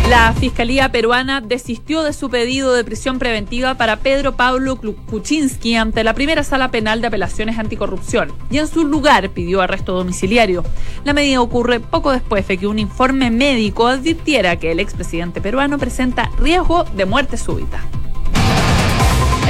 La 0.09 0.33
Fiscalía 0.33 0.91
peruana 0.91 1.39
desistió 1.39 2.03
de 2.03 2.11
su 2.11 2.29
pedido 2.29 2.73
de 2.73 2.83
prisión 2.83 3.19
preventiva 3.19 3.75
para 3.75 3.97
Pedro 3.97 4.33
Pablo 4.35 4.75
Kuczynski 4.75 5.75
ante 5.75 6.03
la 6.03 6.13
primera 6.13 6.43
sala 6.43 6.71
penal 6.71 6.99
de 6.99 7.07
apelaciones 7.07 7.57
anticorrupción 7.57 8.31
y 8.51 8.57
en 8.57 8.67
su 8.67 8.83
lugar 8.83 9.29
pidió 9.29 9.61
arresto 9.61 9.93
domiciliario. 9.93 10.63
La 11.05 11.13
medida 11.13 11.41
ocurre 11.41 11.79
poco 11.79 12.11
después 12.11 12.45
de 12.47 12.57
que 12.57 12.67
un 12.67 12.79
informe 12.79 13.31
médico 13.31 13.87
advirtiera 13.87 14.57
que 14.57 14.71
el 14.71 14.81
expresidente 14.81 15.39
peruano 15.39 15.77
presenta 15.77 16.29
riesgo 16.37 16.83
de 16.83 17.05
muerte 17.05 17.37
súbita. 17.37 17.81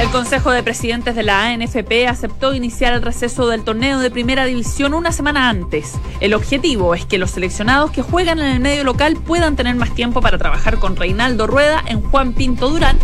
El 0.00 0.10
Consejo 0.10 0.50
de 0.50 0.62
Presidentes 0.62 1.14
de 1.14 1.22
la 1.22 1.46
ANFP 1.46 2.08
aceptó 2.08 2.54
iniciar 2.54 2.92
el 2.92 3.02
receso 3.02 3.48
del 3.48 3.64
torneo 3.64 4.00
de 4.00 4.10
primera 4.10 4.44
división 4.44 4.92
una 4.92 5.12
semana 5.12 5.48
antes. 5.48 5.94
El 6.20 6.34
objetivo 6.34 6.94
es 6.94 7.06
que 7.06 7.18
los 7.18 7.30
seleccionados 7.30 7.90
que 7.90 8.02
juegan 8.02 8.38
en 8.40 8.46
el 8.46 8.60
medio 8.60 8.84
local 8.84 9.16
puedan 9.16 9.56
tener 9.56 9.76
más 9.76 9.94
tiempo 9.94 10.20
para 10.20 10.38
trabajar 10.38 10.78
con 10.78 10.96
Reinaldo 10.96 11.46
Rueda 11.46 11.82
en 11.86 12.00
Juan 12.02 12.32
Pinto 12.32 12.70
Durán, 12.70 12.98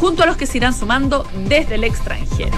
junto 0.00 0.22
a 0.22 0.26
los 0.26 0.36
que 0.36 0.46
se 0.46 0.58
irán 0.58 0.74
sumando 0.74 1.26
desde 1.48 1.74
el 1.74 1.84
extranjero. 1.84 2.56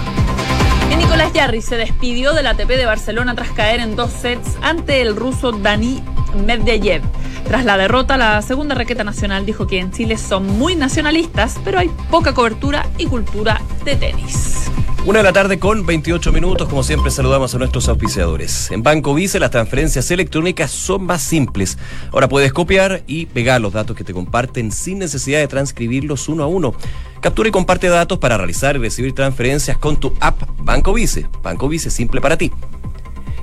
Nicolás 0.99 1.31
Yarri 1.33 1.61
se 1.61 1.77
despidió 1.77 2.33
del 2.33 2.45
ATP 2.45 2.67
de 2.67 2.85
Barcelona 2.85 3.33
tras 3.33 3.51
caer 3.51 3.79
en 3.79 3.95
dos 3.95 4.11
sets 4.11 4.57
ante 4.61 5.01
el 5.01 5.15
ruso 5.15 5.53
Dani 5.53 6.03
Medvedev. 6.45 7.01
Tras 7.49 7.65
la 7.65 7.79
derrota, 7.79 8.15
la 8.15 8.43
segunda 8.43 8.75
raqueta 8.75 9.03
nacional 9.03 9.43
dijo 9.43 9.65
que 9.65 9.79
en 9.79 9.89
Chile 9.89 10.17
son 10.19 10.45
muy 10.45 10.75
nacionalistas, 10.75 11.55
pero 11.65 11.79
hay 11.79 11.89
poca 12.11 12.31
cobertura 12.31 12.87
y 12.99 13.07
cultura 13.07 13.59
de 13.83 13.95
tenis. 13.95 14.69
Una 15.03 15.17
de 15.17 15.23
la 15.23 15.33
tarde 15.33 15.57
con 15.57 15.83
28 15.83 16.31
minutos, 16.31 16.69
como 16.69 16.83
siempre 16.83 17.09
saludamos 17.09 17.55
a 17.55 17.57
nuestros 17.57 17.89
auspiciadores. 17.89 18.69
En 18.69 18.83
Banco 18.83 19.15
Vice 19.15 19.39
las 19.39 19.49
transferencias 19.49 20.11
electrónicas 20.11 20.69
son 20.69 21.05
más 21.05 21.23
simples. 21.23 21.79
Ahora 22.11 22.29
puedes 22.29 22.53
copiar 22.53 23.01
y 23.07 23.25
pegar 23.25 23.59
los 23.61 23.73
datos 23.73 23.97
que 23.97 24.03
te 24.03 24.13
comparten 24.13 24.71
sin 24.71 24.99
necesidad 24.99 25.39
de 25.39 25.47
transcribirlos 25.47 26.29
uno 26.29 26.43
a 26.43 26.47
uno. 26.47 26.75
Captura 27.19 27.49
y 27.49 27.51
comparte 27.51 27.89
datos 27.89 28.19
para 28.19 28.37
realizar 28.37 28.75
y 28.75 28.79
recibir 28.79 29.15
transferencias 29.15 29.75
con 29.79 29.99
tu 29.99 30.13
app 30.19 30.39
Banco 30.59 30.93
Vice. 30.93 31.25
Banco 31.41 31.67
Vice 31.67 31.89
simple 31.89 32.21
para 32.21 32.37
ti. 32.37 32.51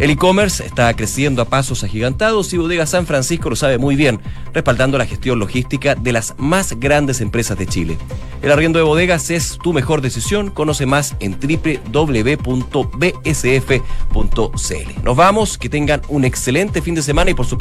El 0.00 0.08
e-commerce 0.08 0.64
está 0.64 0.96
creciendo 0.96 1.42
a 1.42 1.44
pasos 1.44 1.84
agigantados 1.84 2.54
y 2.54 2.56
Bodega 2.56 2.86
San 2.86 3.06
Francisco 3.06 3.50
lo 3.50 3.56
sabe 3.56 3.76
muy 3.76 3.96
bien, 3.96 4.18
respaldando 4.54 4.96
la 4.96 5.04
gestión 5.04 5.38
logística 5.38 5.94
de 5.94 6.12
las 6.12 6.34
más 6.38 6.80
grandes 6.80 7.20
empresas 7.20 7.58
de 7.58 7.66
Chile. 7.66 7.98
El 8.40 8.50
arriendo 8.50 8.78
de 8.78 8.84
bodegas 8.86 9.28
es 9.28 9.58
tu 9.62 9.74
mejor 9.74 10.00
decisión. 10.00 10.48
Conoce 10.50 10.86
más 10.86 11.14
en 11.20 11.38
www.bsf.cl. 11.38 11.92
Nos 15.04 15.16
vamos, 15.16 15.58
que 15.58 15.68
tengan 15.68 16.00
un 16.08 16.24
excelente 16.24 16.80
fin 16.80 16.94
de 16.94 17.02
semana 17.02 17.30
y 17.30 17.34
por 17.34 17.44
supuesto 17.44 17.58